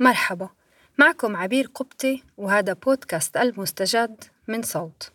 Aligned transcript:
مرحبا 0.00 0.48
معكم 0.98 1.36
عبير 1.36 1.70
قبطي 1.74 2.22
وهذا 2.36 2.72
بودكاست 2.72 3.36
المستجد 3.36 4.24
من 4.48 4.62
صوت. 4.62 5.10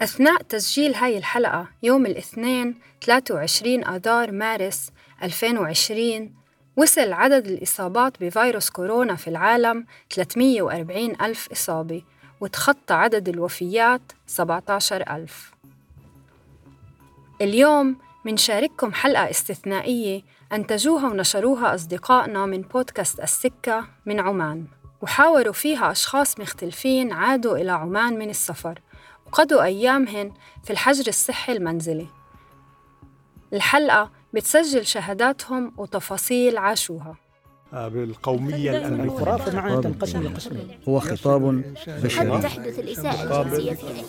أثناء 0.00 0.42
تسجيل 0.42 0.94
هاي 0.94 1.18
الحلقة 1.18 1.68
يوم 1.82 2.06
الاثنين 2.06 2.78
23 3.04 3.84
آذار 3.84 4.32
مارس 4.32 4.90
2020 5.22 6.34
وصل 6.76 7.12
عدد 7.12 7.46
الإصابات 7.46 8.24
بفيروس 8.24 8.70
كورونا 8.70 9.14
في 9.16 9.28
العالم 9.28 9.86
340 10.10 11.20
ألف 11.20 11.48
إصابة 11.52 12.02
وتخطى 12.40 12.94
عدد 12.94 13.28
الوفيات 13.28 14.02
17 14.26 15.16
ألف. 15.16 15.54
اليوم 17.40 17.96
منشارككم 18.24 18.92
حلقة 18.92 19.30
استثنائية 19.30 20.22
أنتجوها 20.52 21.08
ونشروها 21.08 21.74
أصدقائنا 21.74 22.46
من 22.46 22.62
بودكاست 22.62 23.20
السكة 23.20 23.84
من 24.06 24.20
عمان. 24.20 24.66
وحاوروا 25.02 25.52
فيها 25.52 25.90
أشخاص 25.90 26.40
مختلفين 26.40 27.12
عادوا 27.12 27.56
إلى 27.56 27.72
عمان 27.72 28.18
من 28.18 28.30
السفر. 28.30 28.80
وقضوا 29.26 29.62
أيامهن 29.62 30.32
في 30.64 30.70
الحجر 30.70 31.08
الصحي 31.08 31.52
المنزلي. 31.52 32.06
الحلقة 33.52 34.10
بتسجل 34.34 34.86
شهاداتهم 34.86 35.72
وتفاصيل 35.76 36.58
عاشوها. 36.58 37.16
بالقومية 37.72 38.86
الخرافة 38.86 39.56
معنى 39.56 39.82
تنقسم 39.82 40.22
لقسمين. 40.22 40.80
هو 40.88 41.00
خطاب 41.00 41.62
بشري. 41.86 42.30
قد 42.30 42.40
تحدث 42.40 42.78
الإساءة 42.78 43.42
الجنسية 43.42 43.72
فيه 43.72 44.02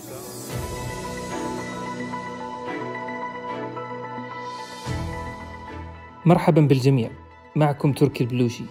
مرحبا 6.28 6.62
بالجميع. 6.62 7.10
معكم 7.56 7.92
تركي 7.92 8.24
البلوشي 8.24 8.64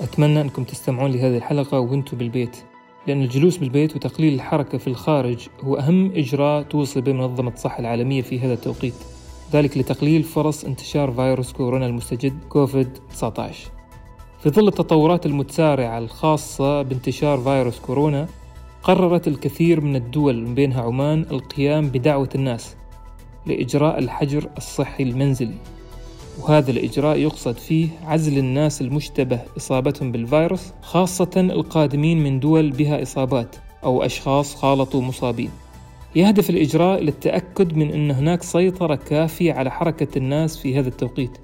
أتمنى 0.00 0.40
أنكم 0.40 0.64
تستمعون 0.64 1.10
لهذه 1.10 1.36
الحلقة 1.36 1.80
وأنتم 1.80 2.16
بالبيت 2.16 2.56
لأن 3.06 3.22
الجلوس 3.22 3.56
بالبيت 3.56 3.96
وتقليل 3.96 4.34
الحركة 4.34 4.78
في 4.78 4.86
الخارج 4.86 5.48
هو 5.64 5.76
أهم 5.76 6.12
إجراء 6.14 6.62
توصي 6.62 7.00
به 7.00 7.12
منظمة 7.12 7.52
الصحة 7.52 7.78
العالمية 7.78 8.22
في 8.22 8.40
هذا 8.40 8.52
التوقيت. 8.52 8.94
ذلك 9.52 9.78
لتقليل 9.78 10.22
فرص 10.22 10.64
انتشار 10.64 11.10
فيروس 11.10 11.52
كورونا 11.52 11.86
المستجد 11.86 12.44
كوفيد 12.48 12.98
19 13.10 13.70
في 14.42 14.50
ظل 14.50 14.68
التطورات 14.68 15.26
المتسارعة 15.26 15.98
الخاصة 15.98 16.82
بانتشار 16.82 17.38
فيروس 17.38 17.78
كورونا 17.78 18.26
قررت 18.82 19.28
الكثير 19.28 19.80
من 19.80 19.96
الدول 19.96 20.46
من 20.46 20.54
بينها 20.54 20.82
عمان 20.82 21.26
القيام 21.30 21.88
بدعوة 21.88 22.30
الناس 22.34 22.76
لإجراء 23.46 23.98
الحجر 23.98 24.50
الصحي 24.56 25.02
المنزلي. 25.02 25.75
وهذا 26.42 26.70
الإجراء 26.70 27.16
يقصد 27.18 27.56
فيه 27.56 27.88
عزل 28.04 28.38
الناس 28.38 28.80
المشتبه 28.80 29.40
إصابتهم 29.56 30.12
بالفيروس 30.12 30.72
خاصة 30.82 31.30
القادمين 31.36 32.22
من 32.22 32.40
دول 32.40 32.70
بها 32.70 33.02
إصابات 33.02 33.56
أو 33.84 34.02
أشخاص 34.02 34.54
خالطوا 34.54 35.02
مصابين. 35.02 35.50
يهدف 36.16 36.50
الإجراء 36.50 37.02
إلى 37.02 37.10
التأكد 37.10 37.76
من 37.76 37.92
أن 37.92 38.10
هناك 38.10 38.42
سيطرة 38.42 38.94
كافية 38.94 39.52
على 39.52 39.70
حركة 39.70 40.18
الناس 40.18 40.56
في 40.58 40.78
هذا 40.78 40.88
التوقيت 40.88 41.38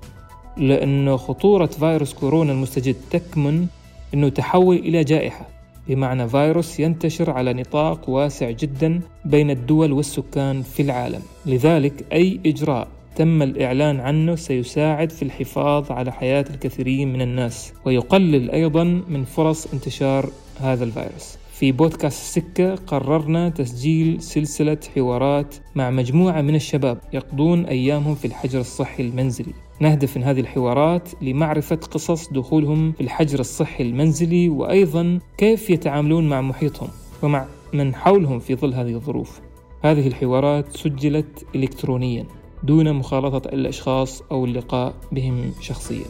لأن 0.56 1.16
خطورة 1.16 1.66
فيروس 1.66 2.14
كورونا 2.14 2.52
المستجد 2.52 2.96
تكمن 3.10 3.66
أنه 4.14 4.28
تحول 4.28 4.76
إلى 4.76 5.04
جائحة. 5.04 5.48
بمعنى 5.88 6.28
فيروس 6.28 6.80
ينتشر 6.80 7.30
على 7.30 7.52
نطاق 7.52 8.10
واسع 8.10 8.50
جدا 8.50 9.00
بين 9.24 9.50
الدول 9.50 9.92
والسكان 9.92 10.62
في 10.62 10.82
العالم. 10.82 11.22
لذلك 11.46 12.04
أي 12.12 12.40
إجراء 12.46 12.88
تم 13.16 13.42
الإعلان 13.42 14.00
عنه 14.00 14.34
سيساعد 14.34 15.10
في 15.10 15.22
الحفاظ 15.22 15.92
على 15.92 16.12
حياة 16.12 16.44
الكثيرين 16.50 17.12
من 17.12 17.22
الناس 17.22 17.72
ويقلل 17.84 18.50
أيضا 18.50 18.84
من 18.84 19.24
فرص 19.24 19.72
انتشار 19.72 20.30
هذا 20.60 20.84
الفيروس. 20.84 21.38
في 21.52 21.72
بودكاست 21.72 22.22
السكة 22.22 22.74
قررنا 22.74 23.48
تسجيل 23.48 24.22
سلسلة 24.22 24.78
حوارات 24.94 25.54
مع 25.74 25.90
مجموعة 25.90 26.40
من 26.40 26.54
الشباب 26.54 26.98
يقضون 27.12 27.64
أيامهم 27.64 28.14
في 28.14 28.24
الحجر 28.24 28.60
الصحي 28.60 29.02
المنزلي. 29.02 29.52
نهدف 29.80 30.16
من 30.16 30.22
هذه 30.22 30.40
الحوارات 30.40 31.08
لمعرفة 31.22 31.76
قصص 31.76 32.28
دخولهم 32.28 32.92
في 32.92 33.00
الحجر 33.00 33.40
الصحي 33.40 33.84
المنزلي 33.84 34.48
وأيضا 34.48 35.18
كيف 35.38 35.70
يتعاملون 35.70 36.28
مع 36.28 36.40
محيطهم 36.40 36.88
ومع 37.22 37.46
من 37.72 37.94
حولهم 37.94 38.38
في 38.38 38.54
ظل 38.54 38.74
هذه 38.74 38.94
الظروف. 38.94 39.40
هذه 39.82 40.06
الحوارات 40.06 40.76
سجلت 40.76 41.46
إلكترونيا. 41.54 42.26
دون 42.62 42.92
مخالطة 42.92 43.48
الأشخاص 43.48 44.22
أو 44.30 44.44
اللقاء 44.44 44.94
بهم 45.12 45.52
شخصيا. 45.60 46.06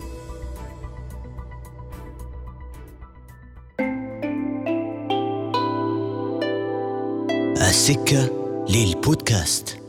السكة 7.56 8.30
للبودكاست. 8.70 9.81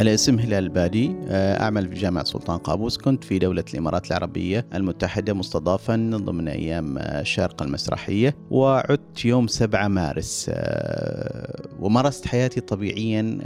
الاسم 0.00 0.38
هلال 0.38 0.64
البادي 0.64 1.16
آه، 1.28 1.62
أعمل 1.62 1.88
في 1.88 1.94
جامعة 1.94 2.24
سلطان 2.24 2.58
قابوس. 2.58 2.98
كنت 2.98 3.24
في 3.24 3.38
دولة 3.38 3.64
الإمارات 3.74 4.06
العربية 4.06 4.66
المتحدة 4.74 5.34
مستضافا 5.34 5.96
ضمن 6.24 6.48
أيام 6.48 6.98
آه، 6.98 7.20
الشارقة 7.20 7.64
المسرحية 7.64 8.36
وعدت 8.50 9.24
يوم 9.24 9.46
7 9.46 9.88
مارس 9.88 10.46
آه، 10.54 11.69
ومارست 11.80 12.26
حياتي 12.26 12.60
طبيعيا 12.60 13.38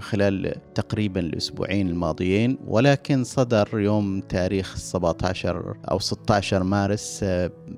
خلال 0.00 0.54
تقريبا 0.74 1.20
الأسبوعين 1.20 1.88
الماضيين 1.88 2.58
ولكن 2.66 3.24
صدر 3.24 3.68
يوم 3.74 4.20
تاريخ 4.20 4.76
17 4.76 5.76
أو 5.90 5.98
16 5.98 6.62
مارس 6.62 7.24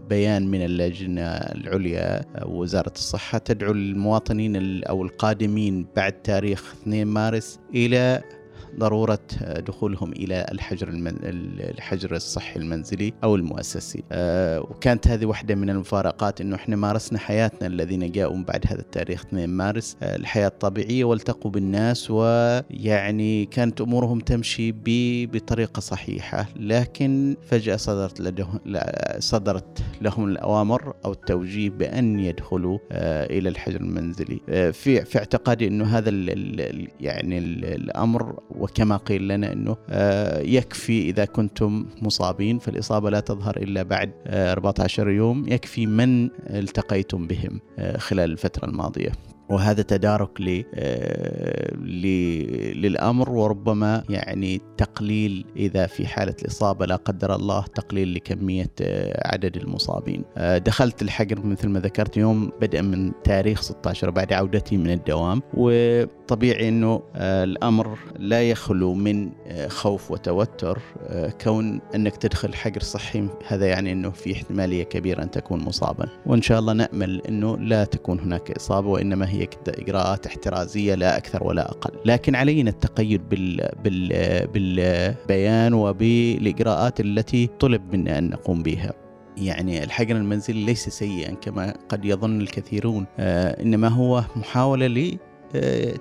بيان 0.09 0.47
من 0.47 0.65
اللجنة 0.65 1.27
العليا 1.27 2.25
وزارة 2.45 2.93
الصحة 2.95 3.39
تدعو 3.39 3.73
المواطنين 3.73 4.85
أو 4.85 5.03
القادمين 5.03 5.87
بعد 5.97 6.13
تاريخ 6.13 6.75
2 6.83 7.07
مارس 7.07 7.59
إلى 7.75 8.23
ضرورة 8.79 9.19
دخولهم 9.67 10.13
إلى 10.13 10.47
الحجر 10.53 10.89
المن... 10.89 11.17
الحجر 11.61 12.17
الصحي 12.17 12.61
المنزلي 12.61 13.13
أو 13.25 13.35
المؤسسي. 13.37 14.03
أه 14.13 14.61
وكانت 14.61 15.09
هذه 15.09 15.27
واحدة 15.27 15.55
من 15.55 15.71
المفارقات 15.71 16.41
أنه 16.41 16.57
إحنا 16.57 16.77
مارسنا 16.77 17.19
حياتنا 17.19 17.67
الذين 17.67 18.13
جاءوا 18.13 18.37
بعد 18.37 18.65
هذا 18.67 18.81
التاريخ 18.81 19.25
2 19.25 19.49
مارس 19.49 19.97
أه 20.03 20.17
الحياة 20.17 20.47
الطبيعية 20.47 21.05
والتقوا 21.05 21.51
بالناس 21.51 22.11
ويعني 22.11 23.45
كانت 23.45 23.81
أمورهم 23.81 24.21
تمشي 24.21 24.73
ب... 24.73 24.85
بطريقة 25.33 25.81
صحيحة. 25.81 26.47
لكن 26.57 27.37
فجأة 27.43 27.77
صدرت 27.77 28.21
لدهم 28.21 28.59
صدرت 29.19 29.83
لهم 30.01 30.25
الأوامر 30.25 30.95
أو 31.05 31.13
التوجيه 31.13 31.71
بأن 31.71 32.21
يدخلوا 32.21 32.79
إلى 32.93 33.49
الحجر 33.49 33.81
المنزلي. 33.81 34.41
في 34.73 35.05
في 35.05 35.19
اعتقادي 35.19 35.69
أنه 35.69 35.85
هذا 35.85 36.11
ال... 36.11 36.89
يعني 37.01 37.39
ال... 37.39 37.65
وكما 38.63 38.97
قيل 38.97 39.29
لنا 39.29 39.53
أنه 39.53 39.77
يكفي 40.57 41.03
إذا 41.03 41.25
كنتم 41.25 41.87
مصابين 42.03 42.59
فالإصابة 42.59 43.11
لا 43.11 43.21
تظهر 43.21 43.57
إلا 43.57 43.83
بعد 43.83 44.11
14 44.27 45.11
يوم 45.11 45.49
يكفي 45.49 45.87
من 45.87 46.31
التقيتم 46.51 47.27
بهم 47.27 47.61
خلال 47.97 48.31
الفترة 48.31 48.65
الماضية. 48.69 49.13
وهذا 49.53 49.83
تدارك 49.83 50.41
ل 50.41 50.65
للأمر 52.83 53.31
وربما 53.31 54.03
يعني 54.09 54.61
تقليل 54.77 55.45
إذا 55.57 55.87
في 55.87 56.07
حالة 56.07 56.35
الإصابة 56.43 56.87
لا 56.87 56.97
قدر 56.97 57.35
الله 57.35 57.65
تقليل 57.75 58.15
لكمية 58.15 58.71
عدد 59.25 59.57
المصابين. 59.57 60.25
دخلت 60.39 61.03
الحجر 61.03 61.47
مثل 61.47 61.69
ما 61.69 61.81
ذكرت 61.81 62.17
يوم 62.17 62.53
بدءا 62.61 62.83
من 62.83 63.13
تاريخ 63.25 63.63
16 63.63 64.11
بعد 64.11 64.33
عودتي 64.33 64.77
من 64.77 64.91
الدوام. 64.91 65.43
وطبيعي 65.55 66.69
إنه 66.69 67.03
الأمر 67.17 67.99
لا 68.19 68.51
يخلو 68.51 68.95
من 68.95 69.31
خوف 69.69 70.11
وتوتر. 70.11 70.79
كون 71.45 71.81
أنك 71.95 72.17
تدخل 72.17 72.55
حجر 72.55 72.81
صحي 72.81 73.29
هذا 73.47 73.67
يعني 73.67 73.93
إنه 73.93 74.11
في 74.11 74.33
احتمالية 74.33 74.83
كبيرة 74.83 75.23
أن 75.23 75.31
تكون 75.31 75.61
مصابا. 75.61 76.09
وإن 76.27 76.43
شاء 76.43 76.59
الله 76.59 76.73
نأمل 76.73 77.23
إنه 77.29 77.59
لا 77.59 77.85
تكون 77.85 78.21
هناك 78.21 78.51
إصابة 78.51 78.89
وإنما 78.89 79.29
هي 79.29 79.42
إجراءات 79.69 80.27
احترازية 80.27 80.95
لا 80.95 81.17
أكثر 81.17 81.45
ولا 81.45 81.71
أقل. 81.71 81.91
لكن 82.05 82.35
علينا 82.35 82.71
التقيد 82.71 83.29
بال 83.29 83.69
بال 83.85 84.09
بالبيان 84.47 85.75
وبالإجراءات 85.75 87.01
التي 87.01 87.47
طلب 87.47 87.95
منا 87.95 88.19
أن 88.19 88.31
نقوم 88.31 88.63
بها. 88.63 88.93
يعني 89.37 89.85
الحجر 89.85 90.17
المنزلي 90.17 90.65
ليس 90.65 90.89
سيئا 90.89 91.35
كما 91.35 91.75
قد 91.89 92.05
يظن 92.05 92.41
الكثيرون. 92.41 93.07
آه 93.19 93.63
إنما 93.63 93.89
هو 93.89 94.25
محاولة 94.37 94.87
ل 94.87 95.19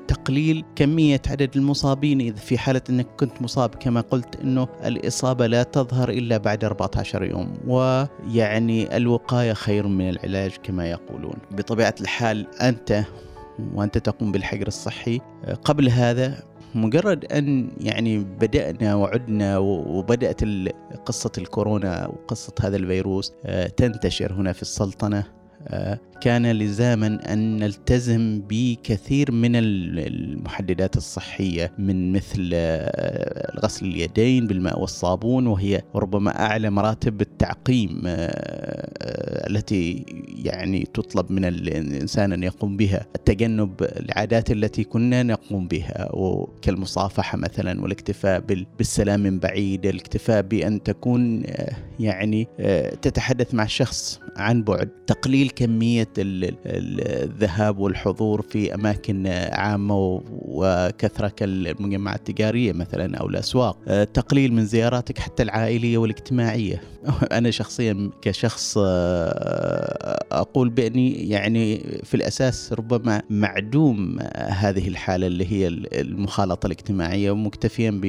تقليل 0.08 0.66
كمية 0.76 1.22
عدد 1.28 1.50
المصابين. 1.56 2.22
إذا 2.22 2.36
في 2.36 2.58
حالة 2.58 2.82
أنك 2.90 3.08
كنت 3.20 3.42
مصاب 3.42 3.70
كما 3.70 4.02
قلت 4.02 4.36
أنه 4.36 4.68
الإصابة 4.86 5.48
لا 5.48 5.64
تظهر 5.64 6.10
إلا 6.10 6.38
بعد 6.38 6.64
14 6.64 7.24
يوم. 7.24 7.58
ويعني 7.68 8.98
الوقاية 8.98 9.54
خير 9.54 9.88
من 9.88 10.10
العلاج 10.10 10.52
كما 10.64 10.90
يقولون. 10.90 11.36
بطبيعة 11.52 11.96
الحال 12.02 12.48
أنت 12.62 13.04
وأنت 13.74 13.98
تقوم 13.98 14.32
بالحجر 14.32 14.68
الصحي. 14.68 15.20
قبل 15.64 15.90
هذا 15.90 16.44
مجرد 16.76 17.26
أن 17.26 17.72
يعني 17.80 18.20
بدأنا 18.20 18.96
وعدنا 18.96 19.58
وبدأت 19.58 20.42
قصة 21.06 21.32
الكورونا 21.38 22.08
وقصة 22.08 22.54
هذا 22.62 22.76
الفيروس 22.76 23.34
آه، 23.46 23.68
تنتشر 23.68 24.34
هنا 24.34 24.54
في 24.54 24.62
السلطنة. 24.62 25.18
آه، 25.20 25.41
كان 26.22 26.52
لزاما 26.52 27.34
أن 27.34 27.58
نلتزم 27.58 28.42
بكثير 28.50 29.32
من 29.32 29.52
المحددات 29.56 30.98
الصحية 30.98 31.72
من 31.78 32.12
مثل 32.12 32.50
آه، 32.54 33.60
غسل 33.60 33.86
اليدين 33.86 34.48
بالماء 34.48 34.80
والصابون 34.80 35.48
وهي 35.48 35.82
ربما 35.96 36.40
أعلى 36.40 36.70
مراتب 36.70 37.22
التعقيم 37.22 38.02
التي 39.50 40.06
يعني 40.46 40.88
تطلب 40.94 41.32
من 41.32 41.46
الإنسان 41.46 42.34
أن 42.34 42.44
يقوم 42.44 42.78
بها 42.78 43.06
التجنب 43.16 43.74
العادات 43.82 44.52
التي 44.52 44.84
كنا 44.84 45.24
نقوم 45.24 45.68
بها 45.68 46.12
كالمصافحة 46.62 47.38
مثلا 47.38 47.82
والاكتفاء 47.82 48.40
بالسلام 48.78 49.20
من 49.20 49.40
بعيد 49.40 49.86
الاكتفاء 49.86 50.42
بأن 50.42 50.84
تكون 50.84 51.44
يعني 52.00 52.48
تتحدث 53.02 53.54
مع 53.54 53.64
الشخص 53.64 54.20
عن 54.38 54.64
بعد 54.64 54.90
تقليل 55.08 55.50
كمية 55.52 56.08
الذهاب 56.18 57.80
والحضور 57.80 58.42
في 58.42 58.76
أماكن 58.76 59.28
عامة 59.52 60.22
وكثرة 60.30 61.28
كالمجمعات 61.28 62.20
التجارية 62.20 62.74
مثلا 62.74 63.18
أو 63.18 63.30
الأسواق. 63.30 63.78
آه، 63.88 64.04
تقليل 64.04 64.54
من 64.54 64.66
زياراتك 64.66 65.20
حتى 65.20 65.44
العائلية 65.44 65.98
والاجتماعية. 65.98 66.82
أنا 67.32 67.52
شخصيا 67.52 68.10
كشخص 68.22 68.78
آه، 68.78 70.26
أقول 70.32 70.70
بأني 70.70 71.30
يعني 71.30 71.78
في 72.04 72.14
الأساس 72.14 72.74
ربما 72.74 73.22
معدوم 73.30 74.20
هذه 74.36 74.88
الحالة 74.88 75.28
اللي 75.28 75.52
هي 75.52 75.68
المخالطة 75.68 76.66
الاجتماعية 76.66 77.32
ومكتفيا 77.32 78.02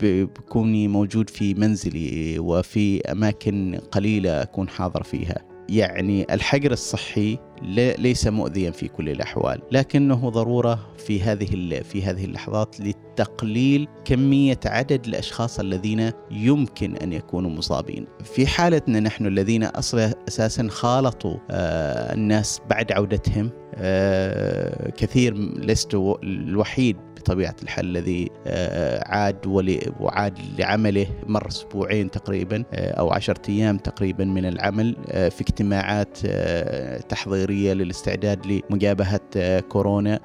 بكوني 0.00 0.88
موجود 0.88 1.30
في 1.30 1.54
منزلي 1.54 2.38
وفي 2.38 3.00
أماكن 3.00 3.78
قليلة 3.92 4.42
أكون 4.42 4.68
حاضر 4.68 5.02
فيها. 5.02 5.47
يعني 5.68 6.26
الحجر 6.34 6.72
الصحي 6.72 7.38
ليس 7.98 8.26
مؤذيا 8.26 8.70
في 8.70 8.88
كل 8.88 9.08
الأحوال، 9.08 9.60
لكنه 9.72 10.28
ضرورة 10.30 10.78
في 10.98 11.22
هذه 11.22 11.80
في 11.82 12.02
هذه 12.02 12.24
اللحظات 12.24 12.80
لتقليل 12.80 13.88
كمية 14.04 14.60
عدد 14.66 15.06
الأشخاص 15.06 15.60
الذين 15.60 16.10
يمكن 16.30 16.96
أن 16.96 17.12
يكونوا 17.12 17.50
مصابين. 17.50 18.06
في 18.24 18.46
حالتنا 18.46 19.00
نحن 19.00 19.26
الذين 19.26 19.64
أصلا 19.64 20.14
أساسا 20.28 20.68
خالطوا 20.68 21.36
آه 21.50 22.14
الناس 22.14 22.60
بعد 22.70 22.92
عودتهم 22.92 23.50
آه 23.74 24.90
كثير 24.90 25.34
لست 25.64 25.94
الوحيد 26.22 26.96
بطبيعة 27.18 27.56
الحال 27.62 27.84
الذي 27.84 28.30
آه، 28.46 29.08
عاد 29.08 29.46
وعاد 30.00 30.38
لعمله 30.58 31.06
مر 31.26 31.48
أسبوعين 31.48 32.10
تقريبا 32.10 32.64
آه، 32.72 32.90
أو 32.90 33.12
عشرة 33.12 33.42
أيام 33.48 33.78
تقريبا 33.78 34.24
من 34.24 34.46
العمل 34.46 34.96
آه، 35.10 35.28
في 35.28 35.40
اجتماعات 35.40 36.18
تحضيرية 37.08 37.72
للاستعداد 37.72 38.46
لمجابهة 38.46 39.60
كورونا 39.60 40.20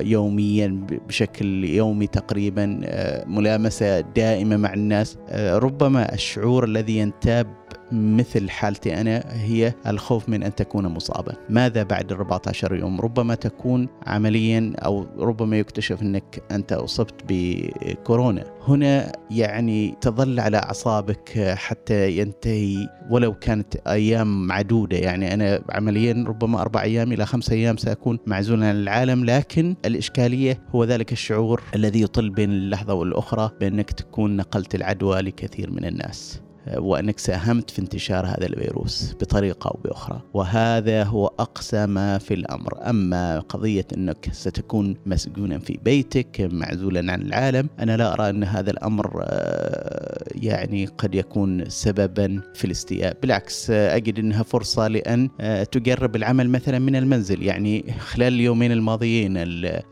يوميا 0.00 0.86
بشكل 1.08 1.64
يومي 1.64 2.06
تقريبا 2.06 2.80
ملامسة 3.26 4.00
دائمة 4.00 4.56
مع 4.56 4.74
الناس. 4.74 5.18
ربما 5.34 6.14
الشعور 6.14 6.64
الذي 6.64 6.98
ينتاب 6.98 7.59
مثل 7.92 8.50
حالتي 8.50 9.00
أنا 9.00 9.24
هي 9.28 9.72
الخوف 9.86 10.28
من 10.28 10.42
أن 10.42 10.54
تكون 10.54 10.86
مصابا 10.86 11.36
ماذا 11.48 11.82
بعد 11.82 12.12
ال 12.12 12.18
14 12.18 12.74
يوم؟ 12.74 13.00
ربما 13.00 13.34
تكون 13.34 13.88
عمليا 14.06 14.72
أو 14.78 15.06
ربما 15.18 15.58
يكتشف 15.58 16.02
أنك 16.02 16.42
أنت 16.50 16.72
أصبت 16.72 17.14
بكورونا. 17.28 18.44
هنا 18.68 19.12
يعني 19.30 19.94
تظل 20.00 20.40
على 20.40 20.56
أعصابك 20.56 21.54
حتى 21.56 22.18
ينتهي 22.18 22.88
ولو 23.10 23.34
كانت 23.34 23.76
أيام 23.76 24.46
معدودة. 24.46 24.96
يعني 24.96 25.34
أنا 25.34 25.62
عمليا 25.70 26.24
ربما 26.28 26.60
أربع 26.60 26.82
أيام 26.82 27.12
إلى 27.12 27.26
خمس 27.26 27.52
أيام 27.52 27.76
سأكون 27.76 28.18
معزولا 28.26 28.68
عن 28.68 28.76
العالم 28.76 29.24
لكن 29.24 29.76
الإشكالية 29.84 30.62
هو 30.74 30.84
ذلك 30.84 31.12
الشعور 31.12 31.62
الذي 31.74 32.02
يطل 32.02 32.30
بين 32.30 32.50
اللحظة 32.50 32.94
والأخرى 32.94 33.50
بأنك 33.60 33.90
تكون 33.90 34.36
نقلت 34.36 34.74
العدوى 34.74 35.20
لكثير 35.20 35.70
من 35.70 35.84
الناس. 35.84 36.40
وأنك 36.76 37.18
ساهمت 37.18 37.70
في 37.70 37.78
انتشار 37.78 38.26
هذا 38.26 38.46
الفيروس 38.46 39.14
بطريقة 39.20 39.68
أو 39.68 39.80
بأخرى. 39.84 40.20
وهذا 40.34 41.04
هو 41.04 41.26
اقسى 41.26 41.86
ما 41.86 42.18
في 42.18 42.34
الأمر. 42.34 42.90
أما 42.90 43.40
قضية 43.40 43.86
أنك 43.96 44.28
ستكون 44.32 44.96
مسجونا 45.06 45.58
في 45.58 45.78
بيتك 45.84 46.48
معزولا 46.52 47.12
عن 47.12 47.22
العالم 47.22 47.68
أنا 47.80 47.96
لا 47.96 48.12
أرى 48.12 48.30
أن 48.30 48.44
هذا 48.44 48.70
الأمر 48.70 49.20
آه، 49.22 50.24
يعني 50.34 50.86
قد 50.86 51.14
يكون 51.14 51.64
سببا 51.68 52.40
في 52.54 52.64
الاستياء. 52.64 53.16
بالعكس 53.22 53.70
أجد 53.70 54.18
إنها 54.18 54.42
فرصة 54.42 54.88
لأن 54.88 55.28
آه، 55.40 55.64
تجرب 55.64 56.16
العمل 56.16 56.50
مثلا 56.50 56.78
من 56.78 56.96
المنزل. 56.96 57.42
يعني 57.42 57.94
خلال 57.98 58.32
اليومين 58.32 58.72
الماضيين 58.72 59.32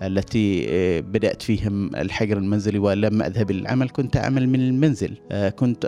التي 0.02 0.66
آه، 0.68 1.00
بدأت 1.00 1.42
فيهم 1.42 1.96
الحجر 1.96 2.38
المنزلي 2.38 2.78
ولما 2.78 3.26
أذهب 3.26 3.50
للعمل 3.50 3.88
كنت 3.88 4.16
أعمل 4.16 4.48
من 4.48 4.60
المنزل. 4.60 5.16
كنت 5.56 5.86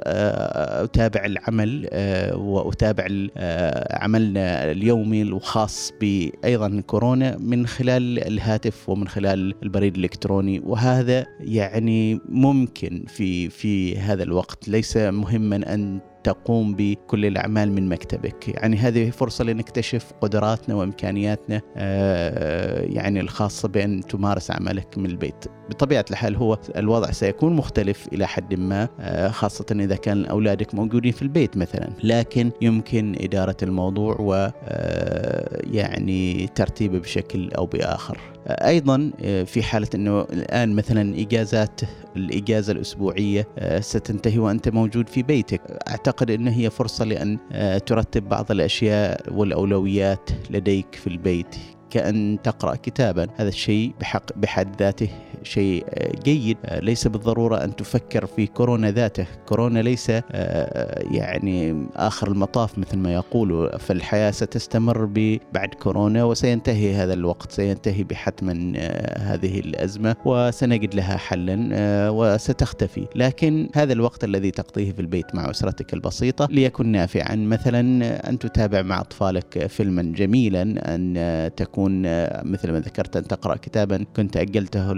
أتابع 0.85 1.25
العمل 1.25 1.89
آه، 1.91 2.37
وأتابع 2.37 3.07
آه، 3.37 4.05
عملنا 4.05 4.71
اليومي 4.71 5.23
الخاص 5.23 5.93
بايضا 6.01 6.83
كورونا 6.87 7.39
من 7.39 7.67
خلال 7.67 8.27
الهاتف 8.27 8.89
ومن 8.89 9.09
خلال 9.09 9.55
البريد 9.63 9.97
الإلكتروني. 9.97 10.61
وهذا 10.65 11.27
يعني 11.41 12.21
ممكن 12.29 13.05
في 13.09 13.51
في 13.51 13.99
هذا 13.99 14.23
الوقت. 14.23 14.69
ليس 14.69 14.97
مهما 14.97 15.75
أن 15.75 16.01
تقوم 16.25 16.75
بكل 16.75 17.27
الأعمال 17.27 17.73
من 17.73 17.89
مكتبك. 17.89 18.49
يعني 18.49 18.77
هذه 18.77 19.11
فرصة 19.11 19.45
لنكتشف 19.45 20.13
قدراتنا 20.21 20.75
وإمكانياتنا 20.75 21.61
آه، 21.77 22.81
يعني 22.83 23.21
الخاصة 23.21 23.69
بأن 23.69 24.01
تمارس 24.01 24.51
عملك 24.51 24.99
من 24.99 25.07
البيت. 25.07 25.45
بطبيعة 25.71 26.05
الحال 26.11 26.37
هو 26.37 26.59
الوضع 26.77 27.11
سيكون 27.11 27.53
مختلف 27.53 28.09
إلى 28.13 28.27
حد 28.27 28.55
ما 28.55 28.89
آه، 29.01 29.29
خاصة 29.29 29.67
إذا 29.71 29.97
كان 29.97 30.27
أولادك 30.27 30.75
موجودين 30.75 31.13
في 31.13 31.23
البيت 31.23 31.57
مثلا. 31.57 31.89
لكن 32.03 32.51
يمكن 32.61 33.17
إدارة 33.21 33.57
الموضوع 33.63 34.17
و 34.21 34.35
آه، 34.35 35.61
يعني 35.65 36.47
ترتيبه 36.55 36.99
بشكل 36.99 37.51
أو 37.53 37.67
بآخر. 37.67 38.19
أيضا 38.49 39.11
في 39.45 39.63
حالة 39.63 39.89
إنه 39.95 40.21
الآن 40.21 40.73
مثلا 40.73 41.21
إجازات 41.21 41.81
الإجازة 42.17 42.73
الأسبوعية 42.73 43.49
ستنتهي 43.81 44.39
وأنت 44.39 44.69
موجود 44.69 45.09
في 45.09 45.23
بيتك. 45.23 45.61
أعتقد 45.89 46.31
انه 46.31 46.51
هي 46.51 46.71
فرصة 46.71 47.05
لأن 47.05 47.39
ترتب 47.87 48.29
بعض 48.29 48.51
الأشياء 48.51 49.33
والأولويات 49.33 50.31
لديك 50.51 50.95
في 50.95 51.07
البيت 51.07 51.57
كأن 51.91 52.39
تقرأ 52.43 52.75
كتابا. 52.75 53.27
هذا 53.37 53.49
الشيء 53.49 53.93
بحق 54.01 54.25
بحد 54.37 54.77
ذاته 54.83 55.09
شيء 55.43 55.85
آه، 55.89 56.13
جيد. 56.25 56.57
آه، 56.65 56.81
ليس 56.81 57.07
بالضرورة 57.07 57.65
أن 57.65 57.77
تفكر 57.77 58.27
في 58.27 58.47
كورونا 58.47 58.91
ذاته. 58.91 59.27
كورونا 59.47 59.79
ليس 59.79 60.11
آه، 60.11 61.05
يعني 61.11 61.87
آخر 61.97 62.29
المطاف 62.29 62.79
مثل 62.79 62.99
ما 62.99 63.15
يقولوا. 63.15 63.79
فالحياة 63.79 64.31
ستستمر 64.31 65.05
بعد 65.53 65.69
كورونا 65.83 66.25
وسينتهي 66.25 66.95
هذا 66.95 67.15
الوقت. 67.15 67.53
سينتهي 67.53 68.05
بحتما 68.05 68.73
هذه 69.19 69.61
الأزمة 69.61 70.17
وسنجد 70.25 70.95
لها 70.95 71.17
حلا 71.17 71.71
وستختفي. 72.11 73.07
لكن 73.15 73.69
هذا 73.75 73.93
الوقت 73.93 74.25
الذي 74.25 74.51
تقضيه 74.51 74.93
في 74.93 75.01
البيت 75.01 75.35
مع 75.35 75.51
أسرتك 75.51 75.95
البسيطة 75.95 76.49
ليكن 76.51 76.87
نافعا. 76.87 77.37
مثلا 77.37 77.81
أن 78.29 78.39
تتابع 78.39 78.83
مع 78.83 79.01
أطفالك 79.01 79.67
فيلما 79.67 80.03
جميلا 80.03 80.95
أن 80.95 81.51
تكون 81.57 82.03
مثل 82.51 82.73
ما 82.73 82.81
ذكرت 82.81 83.17
أن 83.17 83.27
تقرأ 83.27 83.57
كتابا. 83.57 84.05
كنت 84.17 84.37
أجلته 84.37 84.93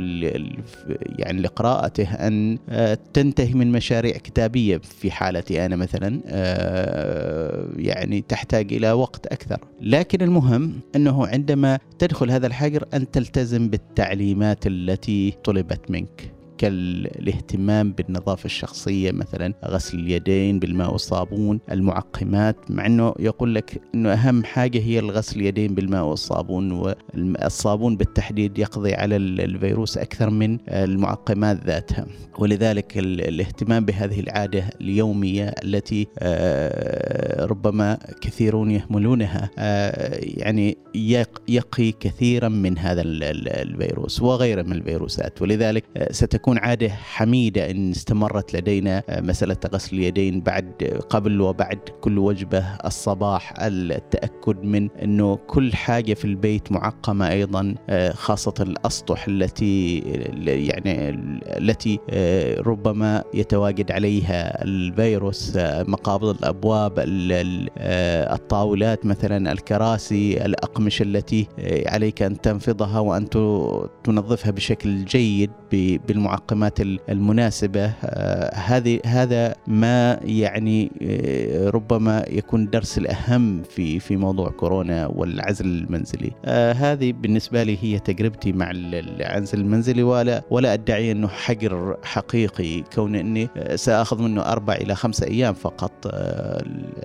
يعني 1.19 1.43
لقراءته 1.43 2.15
أن 2.15 2.59
آه، 2.69 2.99
تنتهي 3.13 3.55
من 3.55 3.73
مشاريع 3.73 4.13
كتابية 4.13 4.79
في 4.79 5.11
حالتي 5.11 5.67
أنا 5.67 5.77
مثلا 5.77 6.21
آه، 6.27 7.69
يعني 7.77 8.25
تحتاج 8.29 8.73
إلى 8.73 8.93
وقت 8.93 9.27
أكثر. 9.27 9.59
لكن 9.81 10.23
المهم 10.23 10.73
أنه 10.97 11.27
عندما 11.27 11.79
تدخل 11.99 12.31
هذا 12.31 12.47
الحجر 12.47 12.85
أن 12.95 13.11
تلتزم 13.11 13.69
بالتعليمات 13.69 14.67
التي 14.67 15.35
طلبت 15.45 15.91
منك. 15.91 16.42
كالاهتمام 16.63 17.93
بالنظافة 17.93 18.45
الشخصية 18.45 19.13
مثلا 19.13 19.55
غسل 19.65 19.99
اليدين 19.99 20.59
بالماء 20.59 20.93
والصابون 20.93 21.61
المعقمات 21.71 22.57
مع 22.71 22.87
أنه 22.87 23.15
يقول 23.19 23.55
لك 23.55 23.81
أنه 23.95 24.13
أهم 24.13 24.45
حاجة 24.45 24.79
هي 24.79 24.99
الغسل 24.99 25.41
اليدين 25.41 25.75
بالماء 25.75 26.05
والصابون 26.05 26.73
والصابون 26.73 27.97
بالتحديد 27.97 28.59
يقضي 28.59 28.95
على 28.95 29.17
الفيروس 29.17 29.99
أكثر 29.99 30.31
من 30.31 30.59
المعقمات 30.69 31.65
ذاتها. 31.67 32.07
ولذلك 32.39 32.99
الاهتمام 32.99 33.85
بهذه 33.85 34.21
العادة 34.21 34.65
اليومية 34.81 35.55
التي 35.65 36.07
آه، 36.19 37.45
ربما 37.45 37.99
كثيرون 38.21 38.71
يهملونها 38.71 39.51
آه، 39.59 40.19
يعني 40.23 40.77
يقي 41.49 41.93
كثيرا 42.01 42.49
من 42.49 42.79
هذا 42.79 43.03
الفيروس 43.03 44.23
وغيره 44.23 44.63
من 44.63 44.73
الفيروسات. 44.73 45.43
ولذلك 45.43 45.85
آه، 45.97 46.13
ستكون 46.53 46.69
عادة 46.69 46.89
حميدة 46.89 47.71
إن 47.71 47.91
استمرت 47.91 48.55
لدينا 48.57 49.03
مسألة 49.11 49.57
غسل 49.75 49.97
اليدين 49.97 50.41
بعد 50.41 50.73
قبل 51.11 51.41
وبعد 51.41 51.79
كل 52.01 52.19
وجبة 52.19 52.65
الصباح 52.85 53.55
التأكد 53.61 54.65
من 54.65 54.91
أنه 55.03 55.37
كل 55.37 55.73
حاجة 55.73 56.15
في 56.15 56.25
البيت 56.25 56.73
معقمة 56.73 57.31
أيضا 57.31 57.75
خاصة 58.13 58.55
الأسطح 58.61 59.25
التي 59.29 59.99
يعني 60.47 61.11
التي 61.59 61.99
ربما 62.67 63.25
يتواجد 63.35 63.93
عليها 63.93 64.65
الفيروس 64.65 65.53
مقابض 65.89 66.29
الأبواب 66.29 66.93
الطاولات 68.33 69.07
مثلا 69.07 69.53
الكراسي 69.53 70.45
الأقمشة 70.45 71.03
التي 71.03 71.47
عليك 71.87 72.23
أن 72.23 72.41
تنفضها 72.41 72.99
وأن 72.99 73.29
تنظفها 74.05 74.51
بشكل 74.51 75.05
جيد 75.05 75.51
بالمعقمات 75.73 76.42
المناسبة. 77.09 77.93
هذه 78.55 79.01
هذا 79.07 79.55
ما 79.67 80.21
يعني 80.25 80.93
ربما 81.75 82.25
يكون 82.29 82.71
درس 82.71 82.99
الأهم 82.99 83.63
في 83.63 83.99
في 83.99 84.17
موضوع 84.17 84.51
كورونا 84.51 85.07
والعزل 85.07 85.67
المنزلي. 85.67 86.31
هذه 86.77 87.13
بالنسبة 87.13 87.63
لي 87.63 87.79
هي 87.83 87.99
تجربتي 87.99 88.53
مع 88.53 88.71
العزل 88.75 89.61
المنزلي 89.61 90.03
ولا 90.03 90.43
ولا 90.51 90.73
أدعي 90.75 91.13
أنه 91.13 91.29
حجر 91.29 91.97
حقيقي 92.03 92.83
كون 92.95 93.15
أني 93.15 93.49
سأخذ 93.75 94.23
منه 94.23 94.43
أربع 94.43 94.75
إلى 94.75 94.95
خمسة 94.95 95.27
أيام 95.27 95.55
فقط. 95.55 95.93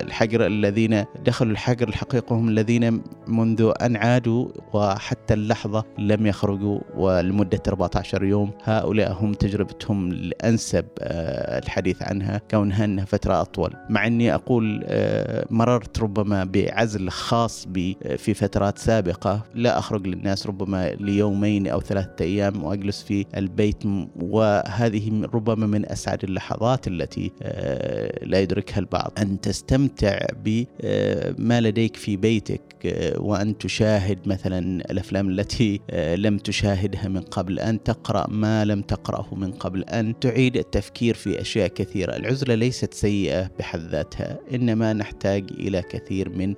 الحجر 0.00 0.46
الذين 0.46 1.04
دخلوا 1.26 1.52
الحجر 1.52 1.88
الحقيقة 1.88 2.36
هم 2.36 2.48
الذين 2.48 3.02
منذ 3.26 3.72
أن 3.82 3.96
عادوا 3.96 4.48
وحتى 4.72 5.34
اللحظة 5.34 5.84
لم 5.98 6.26
يخرجوا 6.26 6.80
ولمده 6.96 7.62
14 7.68 8.24
يوم. 8.24 8.50
هؤلاء 8.64 9.12
هم 9.18 9.32
تجربتهم 9.32 10.10
الأنسب 10.10 10.84
آه، 10.98 11.58
الحديث 11.58 12.02
عنها 12.02 12.40
كونها 12.50 12.84
إنها 12.84 13.04
فترة 13.04 13.40
أطول. 13.40 13.72
مع 13.90 14.06
إني 14.06 14.34
أقول 14.34 14.84
آه، 14.86 15.46
مررت 15.50 15.98
ربما 15.98 16.44
بعزل 16.44 17.08
خاص 17.10 17.66
بي 17.66 17.96
في 18.16 18.34
فترات 18.34 18.78
سابقة. 18.78 19.44
لا 19.54 19.78
أخرج 19.78 20.06
للناس 20.06 20.46
ربما 20.46 20.90
ليومين 20.90 21.66
أو 21.66 21.80
ثلاثة 21.80 22.24
أيام 22.24 22.64
وأجلس 22.64 23.02
في 23.02 23.26
البيت. 23.36 23.84
وهذه 24.16 25.22
ربما 25.34 25.66
من 25.66 25.92
أسعد 25.92 26.24
اللحظات 26.24 26.88
التي 26.88 27.32
آه، 27.42 28.24
لا 28.24 28.40
يدركها 28.40 28.78
البعض. 28.78 29.12
أن 29.18 29.40
تستمتع 29.40 30.18
بما 30.44 31.60
لديك 31.60 31.96
في 31.96 32.16
بيتك 32.16 32.60
آه، 32.86 33.20
وأن 33.20 33.58
تشاهد 33.58 34.18
مثلا 34.26 34.58
الأفلام 34.90 35.28
التي 35.28 35.80
آه، 35.90 36.14
لم 36.16 36.38
تشاهدها 36.38 37.08
من 37.08 37.20
قبل. 37.20 37.58
أن 37.60 37.82
تقرأ 37.82 38.30
ما 38.30 38.64
لم 38.64 38.80
تقرأه 39.08 39.34
من 39.34 39.52
قبل 39.52 39.84
أن 39.84 40.18
تعيد 40.20 40.56
التفكير 40.56 41.14
في 41.14 41.40
أشياء 41.40 41.68
كثيرة. 41.68 42.16
العزلة 42.16 42.54
ليست 42.54 42.94
سيئة 42.94 43.50
بحد 43.58 43.80
ذاتها 43.80 44.38
إنما 44.54 44.92
نحتاج 44.92 45.50
إلى 45.50 45.82
كثير 45.82 46.28
من 46.28 46.54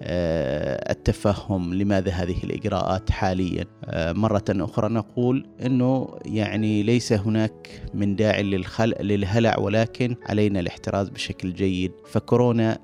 التفهم 0.90 1.75
لماذا 1.75 2.11
هذه 2.11 2.45
الإجراءات 2.45 3.11
حاليا. 3.11 3.64
مرة 3.95 4.45
أخرى 4.50 4.88
نقول 4.88 5.47
إنه 5.66 6.09
يعني 6.25 6.83
ليس 6.83 7.12
هناك 7.12 7.83
من 7.95 8.16
داعي 8.16 8.42
للخلق 8.42 9.02
للهلع 9.02 9.59
ولكن 9.59 10.16
علينا 10.26 10.61
الاحتراز 10.61 11.09
بشكل 11.09 11.54
جيد. 11.54 11.92
فكورونا 12.07 12.78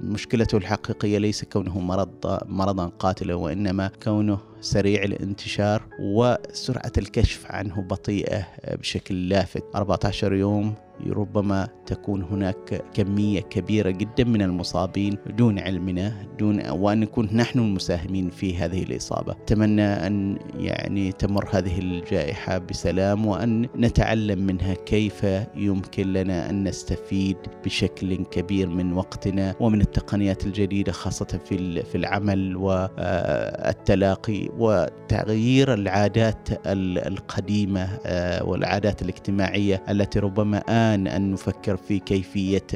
مشكلته 0.00 0.58
الحقيقية 0.58 1.18
ليس 1.18 1.44
كونه 1.44 1.80
مرض 1.80 2.38
مرضا 2.46 2.86
قاتلا 2.86 3.34
وإنما 3.34 3.90
كونه 4.02 4.38
سريع 4.66 5.02
الانتشار 5.02 5.82
وسرعة 6.00 6.92
الكشف 6.98 7.46
عنه 7.46 7.82
بطيئة 7.82 8.46
بشكل 8.72 9.28
لافت. 9.28 9.64
14 9.74 10.34
يوم 10.34 10.74
ربما 11.06 11.68
تكون 11.86 12.22
هناك 12.22 12.84
كمية 12.94 13.40
كبيرة 13.40 13.90
جدا 13.90 14.24
من 14.24 14.42
المصابين 14.42 15.18
دون 15.26 15.58
علمنا 15.58 16.12
دون 16.38 16.70
وأن 16.70 17.00
نكون 17.00 17.28
نحن 17.32 17.58
المساهمين 17.58 18.30
في 18.30 18.56
هذه 18.56 18.82
الإصابة. 18.82 19.32
أتمنى 19.32 19.82
أن 19.82 20.38
يعني 20.58 21.12
تمر 21.12 21.48
هذه 21.52 21.78
الجائحة 21.78 22.58
بسلام 22.58 23.26
وأن 23.26 23.68
نتعلم 23.76 24.38
منها 24.46 24.74
كيف 24.74 25.26
يمكن 25.56 26.12
لنا 26.12 26.50
أن 26.50 26.64
نستفيد 26.64 27.36
بشكل 27.64 28.16
كبير 28.16 28.68
من 28.68 28.92
وقتنا 28.92 29.54
ومن 29.60 29.80
التقنيات 29.80 30.46
الجديدة 30.46 30.92
خاصة 30.92 31.40
في 31.44 31.82
في 31.82 31.94
العمل 31.94 32.56
والتلاقي 32.56 34.48
وتغيير 34.58 35.74
العادات 35.74 36.48
القديمة 36.66 37.88
آه، 38.06 38.44
والعادات 38.44 39.02
الاجتماعية 39.02 39.82
التي 39.88 40.18
ربما 40.18 40.62
آن 40.94 41.06
أن 41.06 41.30
نفكر 41.32 41.76
في 41.76 41.98
كيفية 41.98 42.66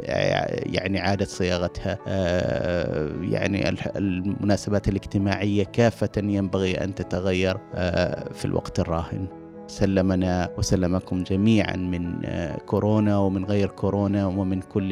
يعني 0.66 1.00
عادة 1.00 1.24
صياغتها. 1.24 1.98
آه، 2.08 3.10
يعني 3.22 3.68
المناسبات 3.96 4.88
الاجتماعية 4.88 5.64
كافة 5.64 6.10
ينبغي 6.16 6.84
أن 6.84 6.94
تتغير 6.94 7.56
آه، 7.74 8.32
في 8.32 8.44
الوقت 8.44 8.80
الراهن. 8.80 9.26
سلمنا 9.66 10.50
وسلمكم 10.58 11.22
جميعا 11.22 11.76
من 11.76 12.22
كورونا 12.66 13.18
ومن 13.18 13.44
غير 13.44 13.68
كورونا 13.68 14.26
ومن 14.26 14.60
كل 14.60 14.88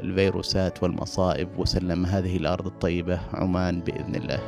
الفيروسات 0.00 0.82
والمصائب. 0.82 1.48
وسلم 1.58 2.06
هذه 2.06 2.36
الأرض 2.36 2.66
الطيبة 2.66 3.20
عمان 3.32 3.80
بإذن 3.80 4.14
الله. 4.14 4.40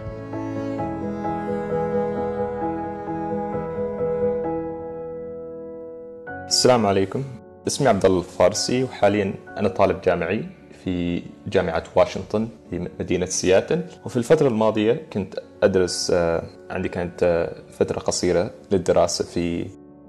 السلام 6.55 6.87
عليكم. 6.87 7.25
اسمي 7.67 7.89
عبد 7.89 8.05
الله 8.07 8.19
الفارسي 8.19 8.85
وحاليا 8.85 9.35
أنا 9.57 9.69
طالب 9.69 10.01
جامعي 10.01 10.45
في 10.85 11.23
جامعة 11.47 11.85
واشنطن 11.97 12.49
في 12.71 12.89
مدينة 13.01 13.27
سياتل. 13.27 13.85
وفي 14.05 14.17
الفترة 14.17 14.49
الماضية 14.49 15.07
كنت 15.13 15.35
أدرس 15.63 16.11
آه، 16.15 16.45
عندي 16.71 16.89
كانت 16.89 17.23
آه، 17.23 17.55
فترة 17.79 17.99
قصيرة 17.99 18.51
للدراسة 18.73 19.25
في 19.25 19.67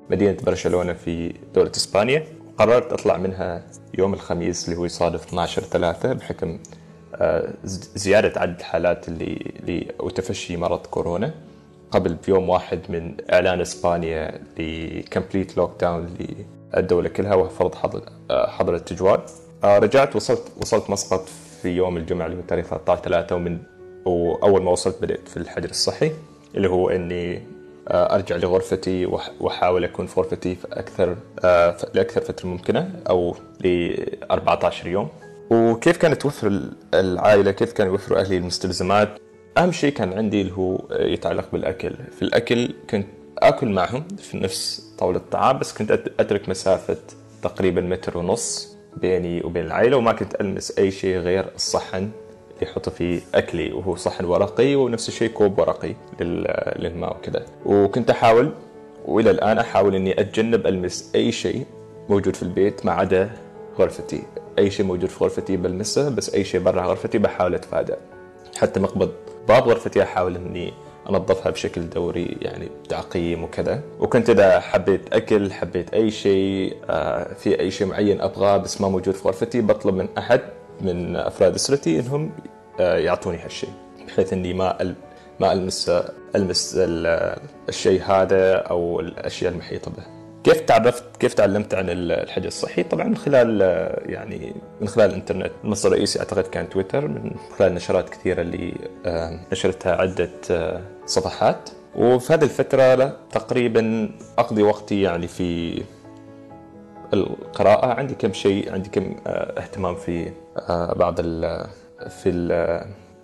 مدينة 0.09 0.37
برشلونة 0.43 0.93
في 0.93 1.33
دولة 1.55 1.71
إسبانيا. 1.71 2.23
قررت 2.57 2.93
أطلع 2.93 3.17
منها 3.17 3.63
يوم 3.97 4.13
الخميس 4.13 4.65
اللي 4.65 4.79
هو 4.79 4.85
يصادف 4.85 5.27
12 5.27 5.61
ثلاثة 5.61 6.13
بحكم 6.13 6.59
آه، 7.15 7.53
زيادة 7.95 8.41
عدد 8.41 8.59
الحالات 8.59 9.07
اللي 9.07 9.91
وتفشي 9.99 10.57
مرض 10.57 10.85
كورونا. 10.85 11.33
قبل 11.91 12.13
بيوم 12.13 12.49
واحد 12.49 12.79
من 12.89 13.15
إعلان 13.33 13.61
إسبانيا 13.61 14.41
لكمبليت 14.59 15.57
لوك 15.57 15.71
داون 15.81 16.09
للدولة 16.75 17.09
كلها 17.09 17.35
وفرض 17.35 17.75
حظر 17.75 18.01
حظر 18.31 18.75
التجوال. 18.75 19.19
آه، 19.63 19.79
رجعت 19.79 20.15
وصلت 20.15 20.51
وصلت 20.61 20.89
مسقط 20.89 21.29
في 21.61 21.69
يوم 21.69 21.97
الجمعة 21.97 22.25
اللي 22.25 22.37
هو 22.37 22.41
تاريخ 22.41 22.67
13 22.67 23.01
3 23.01 23.35
ومن 23.35 23.57
وأول 24.05 24.63
ما 24.63 24.71
وصلت 24.71 25.01
بدأت 25.01 25.27
في 25.27 25.37
الحجر 25.37 25.69
الصحي 25.69 26.11
اللي 26.55 26.69
هو 26.69 26.89
إني 26.89 27.41
آه، 27.87 28.15
أرجع 28.15 28.35
لغرفتي 28.35 29.05
وأحاول 29.39 29.83
أكون 29.83 30.05
في 30.05 30.19
غرفتي 30.19 30.55
في 30.55 30.67
أكثر 30.71 31.15
آه، 31.43 31.77
لأكثر 31.93 32.21
فترة 32.21 32.47
ممكنة 32.47 32.91
أو 33.09 33.35
ل 33.63 33.95
14 34.31 34.87
يوم. 34.87 35.09
وكيف 35.51 35.97
كانت 35.97 36.21
توفر 36.21 36.61
العائلة؟ 36.93 37.51
كيف 37.51 37.73
كانوا 37.73 37.91
يوفروا 37.91 38.19
أهلي 38.19 38.37
المستلزمات؟ 38.37 39.09
أهم 39.57 39.71
شيء 39.71 39.93
كان 39.93 40.13
عندي 40.13 40.41
اللي 40.41 40.53
هو 40.53 40.79
يتعلق 40.91 41.51
بالأكل. 41.51 41.95
في 42.11 42.21
الأكل 42.21 42.73
كنت 42.89 43.07
آكل 43.37 43.69
معهم 43.69 44.07
في 44.17 44.37
نفس 44.37 44.89
طاولة 44.97 45.17
الطعام 45.17 45.59
بس 45.59 45.73
كنت 45.73 45.91
أترك 45.91 46.49
مسافة 46.49 46.97
تقريبا 47.41 47.81
متر 47.81 48.17
ونص 48.17 48.75
بيني 48.97 49.43
وبين 49.43 49.65
العائلة 49.65 49.97
وما 49.97 50.13
كنت 50.13 50.41
ألمس 50.41 50.79
أي 50.79 50.91
شيء 50.91 51.17
غير 51.17 51.45
الصحن 51.55 51.97
اللي 51.97 52.61
يحطه 52.71 52.91
فيه 52.91 53.21
أكلي 53.35 53.71
وهو 53.71 53.95
صحن 53.95 54.25
ورقي 54.25 54.75
ونفس 54.75 55.07
الشيء 55.09 55.29
كوب 55.29 55.59
ورقي 55.59 55.95
للماء 56.19 57.17
وكذا. 57.17 57.45
وكنت 57.65 58.09
أحاول 58.09 58.51
وإلى 59.05 59.31
الآن 59.31 59.57
أحاول 59.57 59.95
إني 59.95 60.21
أتجنب 60.21 60.67
ألمس 60.67 61.11
أي 61.15 61.31
شيء 61.31 61.65
موجود 62.09 62.35
في 62.35 62.43
البيت 62.43 62.85
ما 62.85 62.91
عدا 62.91 63.29
غرفتي. 63.79 64.23
أي 64.59 64.71
شيء 64.71 64.85
موجود 64.85 65.09
في 65.09 65.23
غرفتي 65.23 65.57
بلمسه 65.57 66.09
بس 66.09 66.33
أي 66.33 66.43
شيء 66.43 66.61
برا 66.61 66.81
غرفتي 66.81 67.17
بحاول 67.17 67.55
أتفادى. 67.55 67.93
حتى 68.57 68.79
مقبض 68.79 69.11
باب 69.47 69.63
غرفتي 69.63 70.03
أحاول 70.03 70.35
إني 70.35 70.73
أنظفها 71.09 71.51
بشكل 71.51 71.89
دوري 71.89 72.37
يعني 72.41 72.69
بتعقيم 72.83 73.43
وكذا 73.43 73.81
وكنت 73.99 74.29
إذا 74.29 74.59
حبيت 74.59 75.13
أكل 75.13 75.53
حبيت 75.53 75.93
أي 75.93 76.11
شيء 76.11 76.77
آه، 76.89 77.33
في 77.33 77.59
أي 77.59 77.71
شيء 77.71 77.87
معين 77.87 78.21
أبغاه 78.21 78.57
بس 78.57 78.81
ما 78.81 78.87
موجود 78.87 79.15
في 79.15 79.23
غرفتي 79.27 79.61
بطلب 79.61 79.95
من 79.95 80.07
أحد 80.17 80.41
من 80.81 81.15
أفراد 81.15 81.55
أسرتي 81.55 81.99
إنهم 81.99 82.31
آه، 82.79 82.97
يعطوني 82.97 83.37
هالشيء 83.37 83.69
بحيث 84.07 84.33
إني 84.33 84.53
ما 84.53 84.95
ما 85.39 85.53
ألمس 85.53 85.91
ألمس 86.35 86.75
ال- 86.77 87.37
الشيء 87.69 88.01
هذا 88.03 88.53
أو 88.55 88.99
الأشياء 88.99 89.51
المحيطة 89.51 89.91
به. 89.91 90.03
كيف 90.45 90.59
تعرفت 90.59 91.03
كيف 91.19 91.33
تعلمت 91.33 91.73
عن 91.73 91.85
الحجر 91.89 92.47
الصحي؟ 92.47 92.83
طبعا 92.83 93.05
من 93.05 93.17
خلال 93.17 93.61
آه، 93.61 94.01
يعني 94.05 94.55
من 94.81 94.87
خلال 94.87 95.09
الإنترنت، 95.09 95.51
المصدر 95.63 95.91
الرئيسي 95.91 96.19
أعتقد 96.19 96.43
كان 96.43 96.69
تويتر 96.69 97.07
من 97.07 97.31
خلال 97.57 97.73
نشرات 97.73 98.09
كثيرة 98.09 98.41
اللي 98.41 98.73
آه، 99.05 99.39
نشرتها 99.51 99.95
عدة 100.01 100.29
آه، 100.51 100.81
صفحات. 101.05 101.69
وفي 101.95 102.33
هذه 102.33 102.43
الفترة 102.43 102.95
لا، 102.95 103.15
تقريبا 103.31 104.09
أقضي 104.37 104.63
وقتي 104.63 105.01
يعني 105.01 105.27
في 105.27 105.81
القراءة. 107.13 107.85
عندي 107.87 108.15
كم 108.15 108.33
شيء 108.33 108.73
عندي 108.73 108.89
كم 108.89 109.15
اهتمام 109.27 109.95
في 109.95 110.31
بعض 110.95 111.15
ال 111.19 111.65
في 112.09 112.29
ال 112.29 112.47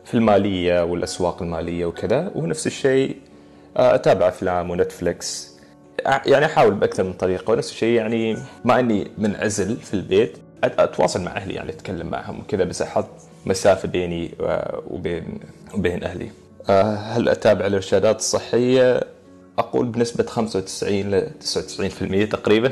في 0.06 0.14
المالية 0.14 0.84
والأسواق 0.84 1.42
المالية 1.42 1.86
وكذا. 1.86 2.32
ونفس 2.36 2.68
الشيء 2.68 3.16
أتابع 3.78 4.28
أفلام 4.28 4.70
ونتفليكس. 4.70 5.48
أع- 5.48 5.51
يعني 6.06 6.46
أحاول 6.46 6.74
بأكثر 6.74 7.04
من 7.04 7.14
طريقة 7.14 7.52
ونفس 7.52 7.72
الشيء 7.72 7.96
يعني 7.96 8.38
مع 8.66 8.80
إني 8.80 9.12
منعزل 9.18 9.78
في 9.78 9.94
البيت 9.94 10.38
أتواصل 10.64 11.22
مع 11.22 11.32
أهلي 11.38 11.54
يعني 11.54 11.70
أتكلم 11.72 12.08
معهم 12.08 12.40
وكذا 12.40 12.64
بس 12.64 12.82
أحط 12.82 13.08
مسافة 13.46 13.88
بيني 13.88 14.32
وبين 14.88 15.40
وبين 15.74 16.04
أهلي. 16.04 16.30
آه، 16.70 16.96
هل 16.96 17.30
أتابع 17.30 17.66
الإرشادات 17.66 18.20
الصحية؟ 18.20 19.02
أقول 19.60 19.86
بنسبة 19.86 20.24
95 20.24 21.12
ل 21.12 21.30
99% 21.40 22.30
تقريبا. 22.32 22.72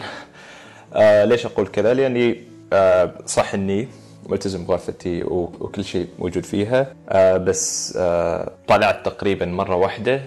آه 0.94 1.26
ليش 1.26 1.46
أقول 1.46 1.68
كذا؟ 1.68 1.94
لأني 1.94 2.44
آه 2.74 3.14
صح 3.26 3.54
إني 3.54 3.88
ملتزم 4.30 4.66
بغرفتي 4.66 5.24
وكل 5.24 5.84
شيء 5.84 6.08
موجود 6.20 6.44
فيها. 6.46 6.94
بس 7.38 7.94
طلعت 8.68 9.06
تقريبا 9.06 9.46
مرة 9.46 9.76
واحدة 9.76 10.22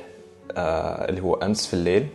اللي 1.09 1.21
هو 1.21 1.35
أمس 1.35 1.67
في 1.67 1.75
الليل. 1.75 2.07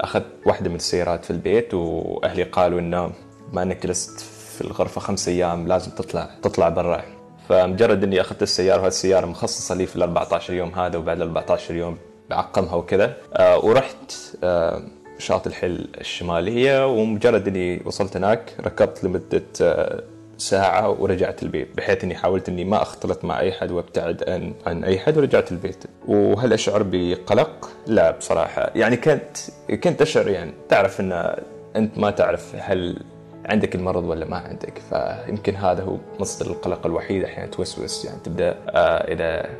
اخذت 0.00 0.26
واحدة 0.46 0.70
من 0.70 0.76
السيارات 0.76 1.24
في 1.24 1.30
البيت 1.30 1.74
وأهلي 1.74 2.42
قالوا 2.42 2.80
إنه 2.80 3.10
ما 3.52 3.62
إنك 3.62 3.86
جلست 3.86 4.20
في 4.20 4.60
الغرفة 4.60 5.00
خمس 5.00 5.28
أيام 5.28 5.68
لازم 5.68 5.90
تطلع 5.90 6.30
تطلع 6.42 6.68
برا. 6.68 7.02
فمجرد 7.48 8.02
إني 8.04 8.20
أخذت 8.20 8.42
السيارة 8.42 8.76
وهذه 8.78 8.88
السيارة 8.88 9.26
مخصصة 9.26 9.74
لي 9.74 9.86
في 9.86 9.96
ال 9.96 10.02
14 10.02 10.54
يوم 10.54 10.74
هذا 10.74 10.98
وبعد 10.98 11.16
ال 11.20 11.22
14 11.22 11.74
يوم 11.74 11.98
بعقمها 12.30 12.74
وكذا. 12.74 13.16
آه 13.34 13.64
ورحت 13.64 14.12
آه 14.44 14.82
شاطئ 15.18 15.48
الحل 15.48 15.88
الشمالية 16.00 16.86
ومجرد 16.86 17.48
إني 17.48 17.82
وصلت 17.84 18.16
هناك 18.16 18.52
ركبت 18.60 19.04
لمدة 19.04 19.42
آه، 19.62 20.02
ساعة 20.38 20.90
ورجعت 20.90 21.42
البيت 21.42 21.76
بحيث 21.76 22.04
إني 22.04 22.14
حاولت 22.14 22.48
إني 22.48 22.64
ما 22.64 22.82
أختلط 22.82 23.24
مع 23.24 23.40
أي 23.40 23.52
حد 23.52 23.70
وأبتعد 23.70 24.24
عن 24.28 24.54
عن 24.66 24.84
أي 24.84 24.98
حد 24.98 25.18
ورجعت 25.18 25.52
البيت. 25.52 25.84
وهل 26.08 26.52
اشعر 26.52 26.82
بقلق؟ 26.82 27.70
لا 27.86 28.10
بصراحة. 28.10 28.70
يعني 28.74 28.96
كنت 28.96 29.36
كنت 29.84 30.02
أشعر 30.02 30.28
يعني. 30.28 30.52
تعرف 30.68 31.00
إن 31.00 31.36
أنت 31.76 31.98
ما 31.98 32.10
تعرف 32.10 32.54
هل 32.58 33.02
عندك 33.46 33.74
المرض 33.74 34.04
ولا 34.04 34.24
ما 34.26 34.36
عندك. 34.36 34.82
فيمكن 34.90 35.56
هذا 35.56 35.82
هو 35.82 35.96
مصدر 36.20 36.50
القلق 36.50 36.86
الوحيد 36.86 37.24
أحيانا 37.24 37.50
توسوس. 37.50 38.04
يعني 38.04 38.18
تبدأ 38.24 38.56
آه 38.68 39.12
إذا 39.12 39.50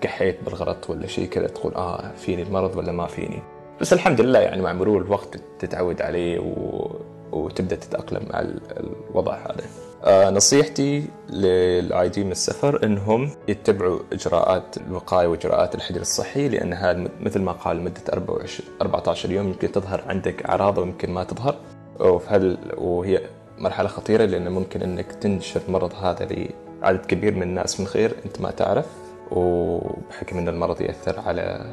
كحيت 0.00 0.44
بالغلط 0.44 0.90
ولا 0.90 1.06
شيء 1.06 1.28
كذا 1.28 1.46
تقول 1.46 1.74
آه 1.74 2.12
فيني 2.16 2.42
المرض 2.42 2.76
ولا 2.76 2.92
ما 2.92 3.06
فيني. 3.06 3.42
بس 3.80 3.92
الحمد 3.92 4.20
لله 4.20 4.38
يعني 4.38 4.62
مع 4.62 4.72
مرور 4.72 5.02
الوقت 5.02 5.36
تتعود 5.58 6.02
عليه 6.02 6.38
و... 6.38 6.90
وتبدأ 7.44 7.76
تتأقلم 7.76 8.26
مع 8.32 8.40
ال- 8.40 8.60
الوضع 9.10 9.34
هذا. 9.34 9.64
آه 10.04 10.30
نصيحتي 10.30 11.04
للعايدين 11.30 12.26
من 12.26 12.32
السفر 12.32 12.84
إنهم 12.84 13.30
يتبعوا 13.48 13.98
إجراءات 14.12 14.76
الوقاية 14.76 15.26
وإجراءات 15.26 15.74
الحجر 15.74 16.00
الصحي 16.00 16.48
لانها 16.48 16.90
الم- 16.90 17.08
مثل 17.20 17.40
ما 17.42 17.52
قال 17.52 17.80
مدة 17.82 18.00
24 18.12 18.68
14 18.82 19.30
يوم 19.30 19.46
يمكن 19.48 19.72
تظهر 19.72 20.04
عندك 20.06 20.46
أعراض 20.46 20.78
ويمكن 20.78 21.10
ما 21.10 21.24
تظهر 21.24 21.54
وفي 22.00 22.56
وهي 22.78 23.20
مرحلة 23.58 23.88
خطيرة 23.88 24.24
لأن 24.24 24.48
ممكن 24.52 24.82
إنك 24.82 25.12
تنشر 25.12 25.60
المرض 25.68 25.92
هذا 25.94 26.24
لعدد 26.82 27.06
كبير 27.06 27.34
من 27.34 27.42
الناس 27.42 27.80
من 27.80 27.86
غير 27.86 28.14
أنت 28.26 28.40
ما 28.40 28.50
تعرف 28.50 28.86
وبحكم 29.30 30.38
إن 30.38 30.48
المرض 30.48 30.80
يأثر 30.80 31.20
على 31.20 31.72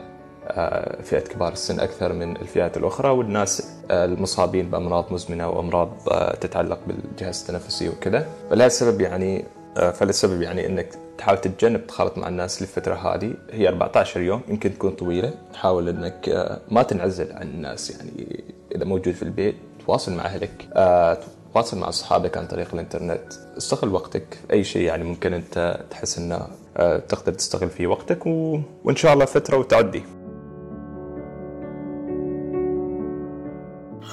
فئة 1.04 1.20
كبار 1.20 1.54
السن 1.54 1.80
أكثر 1.80 2.14
من 2.14 2.38
الفئات 2.38 2.78
الأخرى 2.78 3.10
والناس 3.10 3.70
آه، 3.92 4.06
المصابين 4.06 4.70
بأمراض 4.70 5.14
مزمنة 5.14 5.50
وأمراض 5.50 5.90
آه، 6.12 6.36
تتعلق 6.36 6.80
بالجهاز 6.88 7.42
التنفسي 7.42 7.90
وكذا. 7.90 8.28
فلهذا 8.50 8.66
السبب 8.68 9.02
يعني 9.02 9.46
آه، 9.78 9.92
فللسبب 9.92 10.42
يعني 10.42 10.66
أنك 10.66 10.88
تحاول 11.18 11.38
تتجنب 11.42 11.88
تخالط 11.88 12.18
مع 12.18 12.28
الناس 12.28 12.62
للفترة 12.62 12.96
هذه. 12.96 13.34
هي 13.52 13.70
14 13.70 14.22
يوم 14.22 14.42
يمكن 14.48 14.74
تكون 14.74 14.92
طويلة. 14.92 15.34
حاول 15.54 15.90
أنك 15.90 16.30
آه، 16.30 16.60
ما 16.72 16.84
تنعزل 16.84 17.32
عن 17.34 17.48
الناس 17.48 17.92
يعني 17.92 18.44
إذا 18.76 18.86
موجود 18.86 19.14
في 19.14 19.24
البيت 19.24 19.56
تواصل 19.86 20.14
مع 20.14 20.26
أهلك 20.26 20.68
آه، 20.74 21.18
تواصل 21.54 21.78
مع 21.78 21.90
أصحابك 21.90 22.38
عن 22.38 22.48
طريق 22.48 22.68
الإنترنت. 22.74 23.34
استغل 23.58 23.94
وقتك 23.94 24.24
في 24.48 24.54
أي 24.54 24.64
شيء 24.64 24.82
يعني 24.82 25.04
ممكن 25.04 25.34
أنت 25.34 25.80
تحس 25.90 26.18
أنه 26.18 26.48
آه، 26.78 26.98
تقدر 26.98 27.34
تستغل 27.34 27.70
فيه 27.70 27.88
وقتك 27.88 28.26
و... 28.26 28.60
وإن 28.84 28.96
شاء 28.96 29.14
الله 29.14 29.26
فترة 29.26 29.58
وتعدي. 29.58 30.04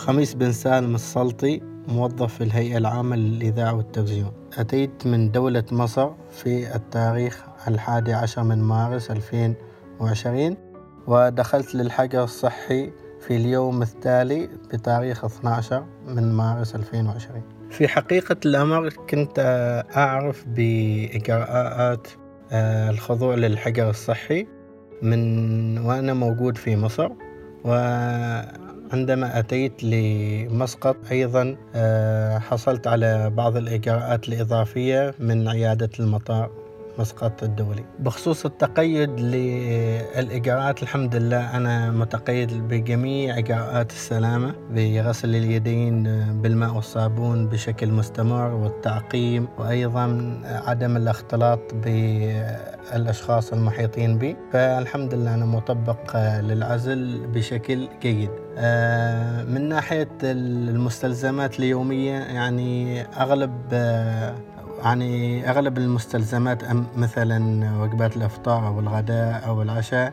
خميس 0.00 0.34
بن 0.34 0.52
سالم 0.52 0.94
السلطي 0.94 1.60
موظف 1.88 2.34
في 2.34 2.44
الهيئة 2.44 2.76
العامة 2.76 3.16
للإذاعة 3.16 3.74
والتلفزيون. 3.74 4.32
أتيت 4.58 5.06
من 5.06 5.30
دولة 5.30 5.64
مصر 5.72 6.10
في 6.30 6.74
التاريخ 6.74 7.44
الحادي 7.68 8.12
عشر 8.12 8.42
من 8.42 8.62
مارس 8.62 9.10
2020 9.10 10.56
ودخلت 11.06 11.74
للحجر 11.74 12.24
الصحي 12.24 12.92
في 13.20 13.36
اليوم 13.36 13.82
التالي 13.82 14.46
بتاريخ 14.46 15.24
12 15.24 15.84
من 16.06 16.32
مارس 16.32 16.74
2020 16.74 17.42
في 17.70 17.88
حقيقة 17.88 18.36
الأمر 18.46 18.88
كنت 19.10 19.38
أعرف 19.96 20.44
بإجراءات 20.46 22.08
آه، 22.52 22.90
الخضوع 22.90 23.34
للحجر 23.34 23.90
الصحي 23.90 24.46
من 25.02 25.78
وأنا 25.78 26.14
موجود 26.14 26.56
في 26.56 26.76
مصر 26.76 27.10
وعندما 28.90 29.38
أتيت 29.38 29.85
لمسقط 29.85 30.96
أيضا 31.11 31.57
آه، 31.74 32.38
حصلت 32.38 32.87
على 32.87 33.31
بعض 33.31 33.57
الإجراءات 33.57 34.29
الإضافية 34.29 35.14
من 35.18 35.48
عيادة 35.48 35.90
المطار. 36.00 36.59
مسقط 36.98 37.42
الدولي. 37.42 37.85
بخصوص 37.98 38.44
التقيد 38.44 39.20
للإجراءات 39.20 40.83
الحمد 40.83 41.16
لله 41.16 41.57
أنا 41.57 41.90
متقيد 41.90 42.68
بجميع 42.68 43.38
إجراءات 43.38 43.90
السلامة 43.90 44.55
بغسل 44.70 45.37
اليدين 45.37 46.03
بالماء 46.42 46.74
والصابون 46.74 47.46
بشكل 47.48 47.92
مستمر 47.92 48.50
والتعقيم 48.55 49.48
وأيضا 49.59 50.40
عدم 50.44 50.96
الاختلاط 50.96 51.61
بالأشخاص 51.74 53.53
المحيطين 53.53 54.18
بي. 54.18 54.37
فالحمد 54.53 55.14
لله 55.14 55.35
أنا 55.35 55.46
مطبق 55.46 56.16
للعزل 56.40 57.26
بشكل 57.26 57.88
جيد. 58.03 58.31
آه، 58.59 59.42
من 59.44 59.68
ناحية 59.68 60.09
المستلزمات 60.22 61.59
اليومية 61.59 62.12
يعني 62.12 63.03
أغلب 63.03 63.53
آه، 63.72 64.35
يعني 64.84 65.50
أغلب 65.50 65.78
المستلزمات 65.78 66.62
مثلا 66.96 67.70
وجبات 67.82 68.16
الإفطار 68.16 68.66
أو 68.66 68.80
الغداء 68.80 69.42
أو 69.46 69.62
العشاء 69.62 70.12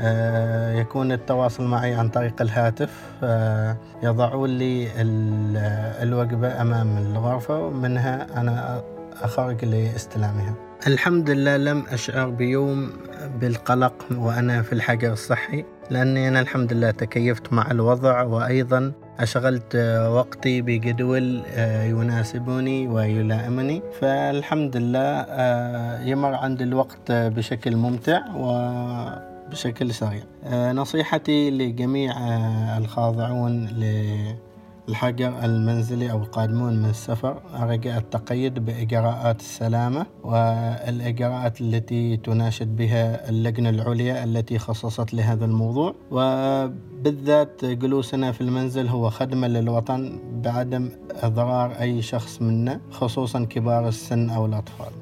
آه، 0.00 0.72
يكون 0.74 1.12
التواصل 1.12 1.64
معي 1.64 1.94
عن 1.94 2.08
طريق 2.08 2.42
الهاتف 2.42 3.02
آه، 3.22 3.76
يضعون 4.02 4.50
لي 4.50 4.88
ال- 5.00 5.56
الوجبة 6.08 6.60
أمام 6.62 6.96
الغرفة 6.98 7.58
ومنها 7.66 8.40
أنا 8.40 8.82
أخرج 9.22 9.64
لاستلامها. 9.64 10.54
الحمد 10.86 11.30
لله 11.30 11.56
لم 11.56 11.84
أشعر 11.92 12.28
بيوم 12.30 12.90
بالقلق 13.40 13.94
وأنا 14.18 14.62
في 14.62 14.72
الحجر 14.72 15.12
الصحي 15.12 15.64
لأني 15.90 16.28
أنا 16.28 16.40
الحمد 16.40 16.72
لله 16.72 16.90
تكيفت 16.90 17.52
مع 17.52 17.70
الوضع 17.70 18.22
وأيضا 18.22 18.92
أشغلت 19.20 19.76
وقتي 20.10 20.62
بجدول 20.62 21.42
آه، 21.54 21.84
يناسبني 21.84 22.88
ويلائمني. 22.88 23.82
فالحمد 24.00 24.76
لله 24.76 25.26
آه، 25.28 26.00
يمر 26.00 26.34
عندي 26.34 26.64
الوقت 26.64 27.12
بشكل 27.12 27.76
ممتع 27.76 28.20
وبشكل 28.36 29.94
سريع. 29.94 30.22
آه، 30.44 30.72
نصيحتي 30.72 31.50
لجميع 31.50 32.12
الخاضعون 32.78 33.68
الحجر 34.88 35.44
المنزلي 35.44 36.10
أو 36.10 36.18
القادمون 36.18 36.82
من 36.82 36.90
السفر 36.90 37.42
رجاء 37.60 37.98
التقيد 37.98 38.58
بإجراءات 38.58 39.40
السلامة 39.40 40.06
والإجراءات 40.24 41.60
التي 41.60 42.16
تناشد 42.16 42.76
بها 42.76 43.28
اللجنة 43.28 43.68
العليا 43.68 44.24
التي 44.24 44.58
خصصت 44.58 45.14
لهذا 45.14 45.44
الموضوع. 45.44 45.94
وبالذات 46.10 47.64
جلوسنا 47.64 48.32
في 48.32 48.40
المنزل 48.40 48.88
هو 48.88 49.10
خدمة 49.10 49.48
للوطن 49.48 50.20
بعدم 50.44 50.90
إضرار 51.10 51.72
أي 51.80 52.02
شخص 52.02 52.42
منا 52.42 52.80
خصوصا 52.90 53.44
كبار 53.44 53.88
السن 53.88 54.30
أو 54.30 54.46
الأطفال. 54.46 54.92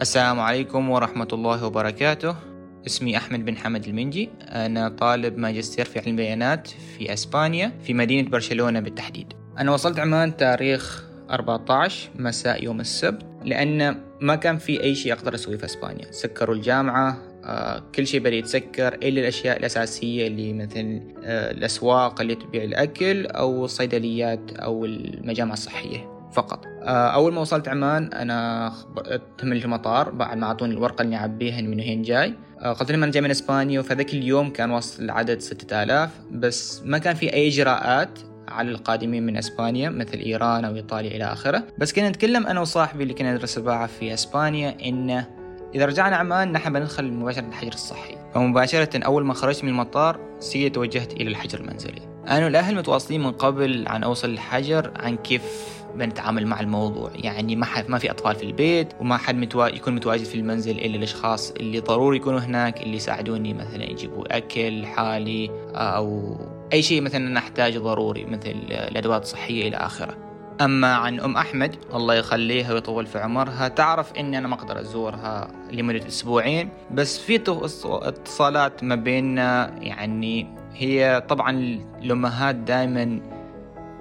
السلام 0.00 0.40
عليكم 0.40 0.90
ورحمة 0.90 1.28
الله 1.32 1.66
وبركاته. 1.66 2.49
اسمي 2.86 3.16
أحمد 3.16 3.44
بن 3.44 3.56
حمد 3.56 3.88
المنجي. 3.88 4.30
أنا 4.42 4.88
طالب 4.88 5.38
ماجستير 5.38 5.84
في 5.84 5.98
علم 5.98 6.08
البيانات 6.08 6.68
في 6.68 7.12
أسبانيا 7.12 7.72
في 7.82 7.94
مدينة 7.94 8.28
برشلونة 8.28 8.80
بالتحديد. 8.80 9.32
أنا 9.58 9.72
وصلت 9.72 9.98
عمان 9.98 10.36
تاريخ 10.36 11.04
14 11.30 12.10
مساء 12.18 12.64
يوم 12.64 12.80
السبت 12.80 13.26
لأن 13.44 13.96
ما 14.20 14.34
كان 14.34 14.58
في 14.58 14.82
أي 14.82 14.94
شيء 14.94 15.12
أقدر 15.12 15.34
أسويه 15.34 15.56
في 15.56 15.64
أسبانيا. 15.64 16.12
سكروا 16.12 16.54
الجامعة 16.54 17.30
آه، 17.44 17.82
كل 17.94 18.06
شيء 18.06 18.20
بدأ 18.20 18.34
يتسكر 18.34 18.94
إلا 18.94 19.20
الأشياء 19.20 19.56
الأساسية 19.56 20.26
اللي 20.26 20.52
مثل 20.52 21.00
آه، 21.24 21.50
الأسواق 21.50 22.20
اللي 22.20 22.34
تبيع 22.34 22.64
الأكل 22.64 23.26
أو 23.26 23.64
الصيدليات 23.64 24.52
أو 24.52 24.84
المجامع 24.84 25.52
الصحية. 25.52 26.19
فقط. 26.32 26.66
آه، 26.82 27.08
أول 27.08 27.32
ما 27.32 27.40
وصلت 27.40 27.68
عمان 27.68 28.12
أنا 28.12 28.72
تم 29.38 29.52
المطار 29.52 30.10
بعد 30.10 30.36
ما 30.36 30.46
أعطوني 30.46 30.74
الورقة 30.74 31.02
اللي 31.02 31.16
اعبيها 31.16 31.60
من 31.60 31.80
وين 31.80 32.02
جاي. 32.02 32.34
آه، 32.60 32.72
قلت 32.72 32.92
لهم 32.92 33.02
أنا 33.02 33.12
جاي 33.12 33.22
من 33.22 33.30
إسبانيا 33.30 33.80
وفي 33.80 33.94
ذاك 33.94 34.14
اليوم 34.14 34.50
كان 34.50 34.70
وصل 34.70 35.02
العدد 35.02 35.40
6000 35.40 36.10
بس 36.30 36.82
ما 36.84 36.98
كان 36.98 37.14
في 37.14 37.32
أي 37.32 37.48
إجراءات 37.48 38.18
على 38.48 38.70
القادمين 38.70 39.26
من 39.26 39.36
إسبانيا 39.36 39.90
مثل 39.90 40.18
إيران 40.18 40.64
أو 40.64 40.74
إيطاليا 40.74 41.16
إلى 41.16 41.24
آخره. 41.24 41.62
بس 41.78 41.92
كنا 41.92 42.08
نتكلم 42.08 42.46
أنا 42.46 42.60
وصاحبي 42.60 43.02
اللي 43.02 43.14
كنا 43.14 43.34
ندرس 43.34 43.58
الباعة 43.58 43.86
في 43.86 44.14
إسبانيا 44.14 44.76
انه 44.84 45.26
إذا 45.74 45.86
رجعنا 45.86 46.16
عمان 46.16 46.52
نحن 46.52 46.72
بندخل 46.72 47.12
مباشرة 47.12 47.46
الحجر 47.48 47.72
الصحي. 47.72 48.16
فمباشرة 48.34 49.04
أول 49.04 49.24
ما 49.24 49.34
خرجت 49.34 49.64
من 49.64 49.70
المطار 49.70 50.20
سي 50.38 50.70
توجهت 50.70 51.12
إلى 51.12 51.30
الحجر 51.30 51.60
المنزلي. 51.60 52.02
أنا 52.28 52.44
والأهل 52.44 52.76
متواصلين 52.76 53.22
من 53.22 53.32
قبل 53.32 53.88
عن 53.88 54.04
أوصل 54.04 54.30
الحجر 54.30 54.92
عن 54.96 55.16
كيف 55.16 55.42
بنتعامل 55.94 56.46
مع 56.46 56.60
الموضوع. 56.60 57.10
يعني 57.14 57.56
ما 57.56 57.66
حد 57.66 57.90
ما 57.90 57.98
في 57.98 58.10
أطفال 58.10 58.34
في 58.36 58.42
البيت 58.42 58.92
وما 59.00 59.16
حد 59.16 59.36
متوا... 59.36 59.66
يكون 59.66 59.94
متواجد 59.94 60.24
في 60.24 60.34
المنزل 60.34 60.78
إلا 60.78 60.96
الأشخاص 60.96 61.50
اللي 61.50 61.80
ضروري 61.80 62.16
يكونوا 62.16 62.40
هناك 62.40 62.82
اللي 62.82 62.96
يساعدوني. 62.96 63.54
مثلا 63.54 63.90
يجيبوا 63.90 64.36
أكل 64.36 64.86
حالي 64.86 65.50
أو 65.74 66.36
أي 66.72 66.82
شيء 66.82 67.00
مثلا 67.00 67.28
نحتاجه 67.30 67.78
ضروري 67.78 68.24
مثل 68.24 68.50
الأدوات 68.70 69.22
الصحية 69.22 69.68
إلى 69.68 69.76
آخره. 69.76 70.16
أما 70.60 70.94
عن 70.94 71.20
أم 71.20 71.36
أحمد 71.36 71.76
الله 71.94 72.14
يخليها 72.14 72.72
ويطول 72.72 73.06
في 73.06 73.18
عمرها. 73.18 73.68
تعرف 73.68 74.12
إني 74.12 74.38
أنا 74.38 74.48
ما 74.48 74.54
أقدر 74.54 74.80
أزورها 74.80 75.48
لمدة 75.72 76.06
أسبوعين 76.06 76.68
بس 76.90 77.18
في 77.18 77.40
اتصالات 77.86 78.84
ما 78.84 78.94
بيننا 78.94 79.74
يعني 79.80 80.46
هي 80.74 81.22
طبعا 81.28 81.50
الأمهات 82.02 82.54
دائما 82.54 83.20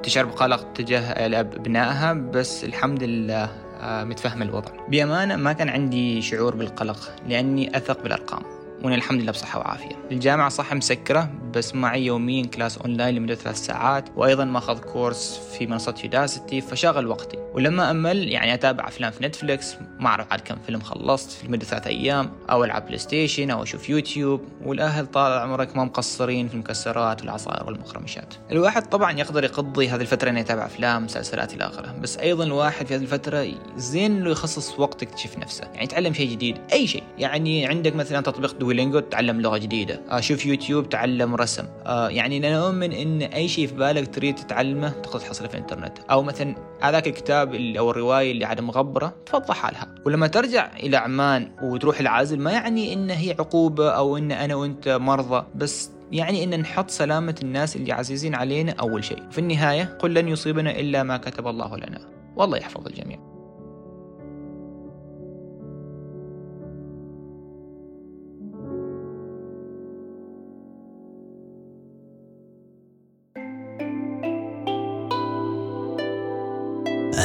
تشعر 0.04 0.26
بقلق 0.26 0.74
تجاه 0.74 1.02
أبنائها 1.40 2.14
بس 2.14 2.64
الحمد 2.64 3.04
لله 3.04 3.50
آه، 3.82 4.04
متفهم 4.04 4.42
الوضع. 4.42 4.72
بأمانة 4.90 5.36
ما 5.36 5.54
كان 5.54 5.70
عندي 5.70 6.22
شعور 6.22 6.56
بالقلق 6.56 7.14
لأني 7.28 7.78
أثق 7.78 8.04
بالأرقام. 8.04 8.59
وأنا 8.84 8.96
الحمد 8.96 9.22
لله 9.22 9.32
بصحة 9.32 9.60
وعافية. 9.60 9.96
الجامعة 10.12 10.50
صح 10.50 10.74
مسكرة 10.74 11.30
بس 11.54 11.76
معي 11.76 12.06
يوميا 12.06 12.46
class 12.46 12.78
online 12.78 13.16
لمدة 13.16 13.36
ثلاث 13.36 13.66
ساعات 13.66 14.10
وأيضا 14.16 14.46
ماخذ 14.46 14.80
course 14.80 15.42
في 15.58 15.68
منصة 15.68 15.96
Udacity 16.04 16.62
فشغل 16.62 17.08
وقتي 17.08 17.38
ولما 17.54 17.92
أمل 17.92 18.30
يعني 18.30 18.54
أتابع 18.54 18.88
أفلام 18.88 19.12
في 19.12 19.24
Netflix 19.24 19.76
ما 20.00 20.08
أعرف 20.08 20.32
عاد 20.32 20.40
كم 20.40 20.56
فيلم 20.66 20.80
خلصت 20.80 21.32
في 21.32 21.48
مده 21.48 21.66
ثلاث 21.66 21.88
أيام 21.88 22.32
أو 22.50 22.64
ألعب 22.64 22.86
PlayStation 22.86 23.50
أو 23.50 23.64
أشوف 23.64 23.90
يوتيوب 23.90 24.42
والأهل 24.66 25.06
طال 25.06 25.32
عمرك 25.32 25.78
ما 25.78 25.84
مقصرين 25.84 26.48
في 26.48 26.54
المكسرات 26.54 27.22
والعصائر 27.22 27.66
والمخرمشات. 27.66 28.34
الواحد 28.52 28.90
طبعا 28.90 29.12
يقدر 29.20 29.44
يقضي 29.44 29.90
هذه 29.90 30.02
الفترة 30.02 30.30
إنه 30.30 30.40
يتابع 30.40 30.66
أفلام 30.66 31.06
مسلسلات 31.06 31.54
إلى 31.54 31.64
آخره 31.64 31.96
بس 32.02 32.18
أيضا 32.18 32.44
الواحد 32.44 32.86
في 32.88 32.96
هذه 32.96 33.02
الفترة 33.02 33.48
زين 33.78 34.16
إنه 34.16 34.30
يخصص 34.30 34.80
وقت 34.80 35.04
يكتشف 35.04 35.38
نفسه 35.38 35.64
يعني 35.64 35.84
يتعلم 35.84 36.14
شيء 36.14 36.32
جديد 36.32 36.58
أي 36.74 36.88
شيء 36.88 37.04
يعني 37.18 37.68
عندك 37.68 37.96
مثلا 37.96 38.22
تطبيق 38.22 38.56
دويلينجو 38.70 39.00
تعلم 39.00 39.42
لغة 39.42 39.58
جديدة. 39.58 40.02
آه، 40.12 40.22
يوتيوب 40.46 40.90
تعلم 40.90 41.36
رسم. 41.36 41.64
آه 41.86 42.10
يعني 42.10 42.38
أنا 42.38 42.68
أؤمن 42.68 42.94
إن 42.94 43.22
أي 43.22 43.48
شيء 43.48 43.68
في 43.68 43.76
بالك 43.76 44.16
تريد 44.16 44.36
تتعلمه 44.36 44.90
تقدر 44.90 45.20
تحصله 45.20 45.48
في 45.48 45.54
الإنترنت. 45.54 46.00
أو 46.12 46.24
مثلا 46.24 46.56
هذاك 46.82 47.08
الكتاب 47.08 47.56
أو 47.56 47.92
الرواية 47.92 48.32
اللي 48.32 48.46
عاد 48.46 48.62
مغبرة 48.62 49.16
تفضح 49.26 49.56
حالها. 49.56 49.96
ولما 50.06 50.28
ترجع 50.28 50.72
إلى 50.78 50.98
عمان 50.98 51.52
وتروح 51.62 52.00
العازل 52.00 52.40
ما 52.40 52.52
يعني 52.52 52.94
إن 52.94 53.10
هي 53.10 53.32
عقوبة 53.40 53.90
أو 53.90 54.18
إن 54.18 54.32
أنا 54.32 54.56
وإنت 54.56 54.90
مرضى 54.90 55.46
بس 55.56 55.92
يعني 56.12 56.44
إن 56.44 56.60
نحط 56.60 56.90
سلامة 56.90 57.36
الناس 57.44 57.76
اللي 57.76 57.92
عزيزين 57.92 58.36
علينا 58.36 58.76
أول 58.80 59.04
شيء. 59.04 59.24
في 59.32 59.38
النهاية 59.38 59.98
قل 60.00 60.14
لن 60.14 60.28
يصيبنا 60.28 60.80
إلا 60.80 61.04
ما 61.04 61.18
كتب 61.18 61.48
الله 61.48 61.78
لنا. 61.78 62.00
والله 62.36 62.58
يحفظ 62.58 62.88
الجميع. 62.88 63.39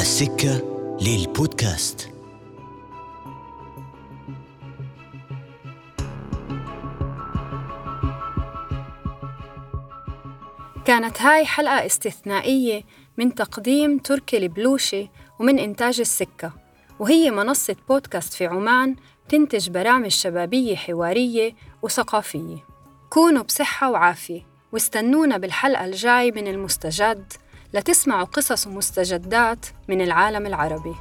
السكة 0.01 0.63
للبودكاست. 1.01 2.11
كانت 10.85 11.23
هاي 11.23 11.47
حلقة 11.47 11.87
استثنائية 11.87 12.83
من 13.19 13.35
تقديم 13.35 13.99
تركي 13.99 14.37
البلوشي 14.37 15.11
ومن 15.39 15.59
إنتاج 15.59 16.01
السكة. 16.01 16.53
وهي 16.99 17.31
منصة 17.31 17.77
بودكاست 17.89 18.33
في 18.33 18.47
عمان 18.47 18.97
تنتج 19.29 19.71
برامج 19.71 20.11
شبابية 20.11 20.77
حوارية 20.77 21.55
وثقافية. 21.83 22.65
كونوا 23.11 23.43
بصحة 23.43 23.91
وعافية 23.91 24.43
واستنونا 24.73 25.39
بالحلقة 25.39 25.85
الجاي 25.85 26.31
من 26.31 26.49
المستجد. 26.49 27.33
لتسمعوا 27.75 28.25
قصص 28.25 28.67
ومستجدات 28.67 29.67
من 29.89 30.01
العالم 30.01 30.47
العربي. 30.47 30.95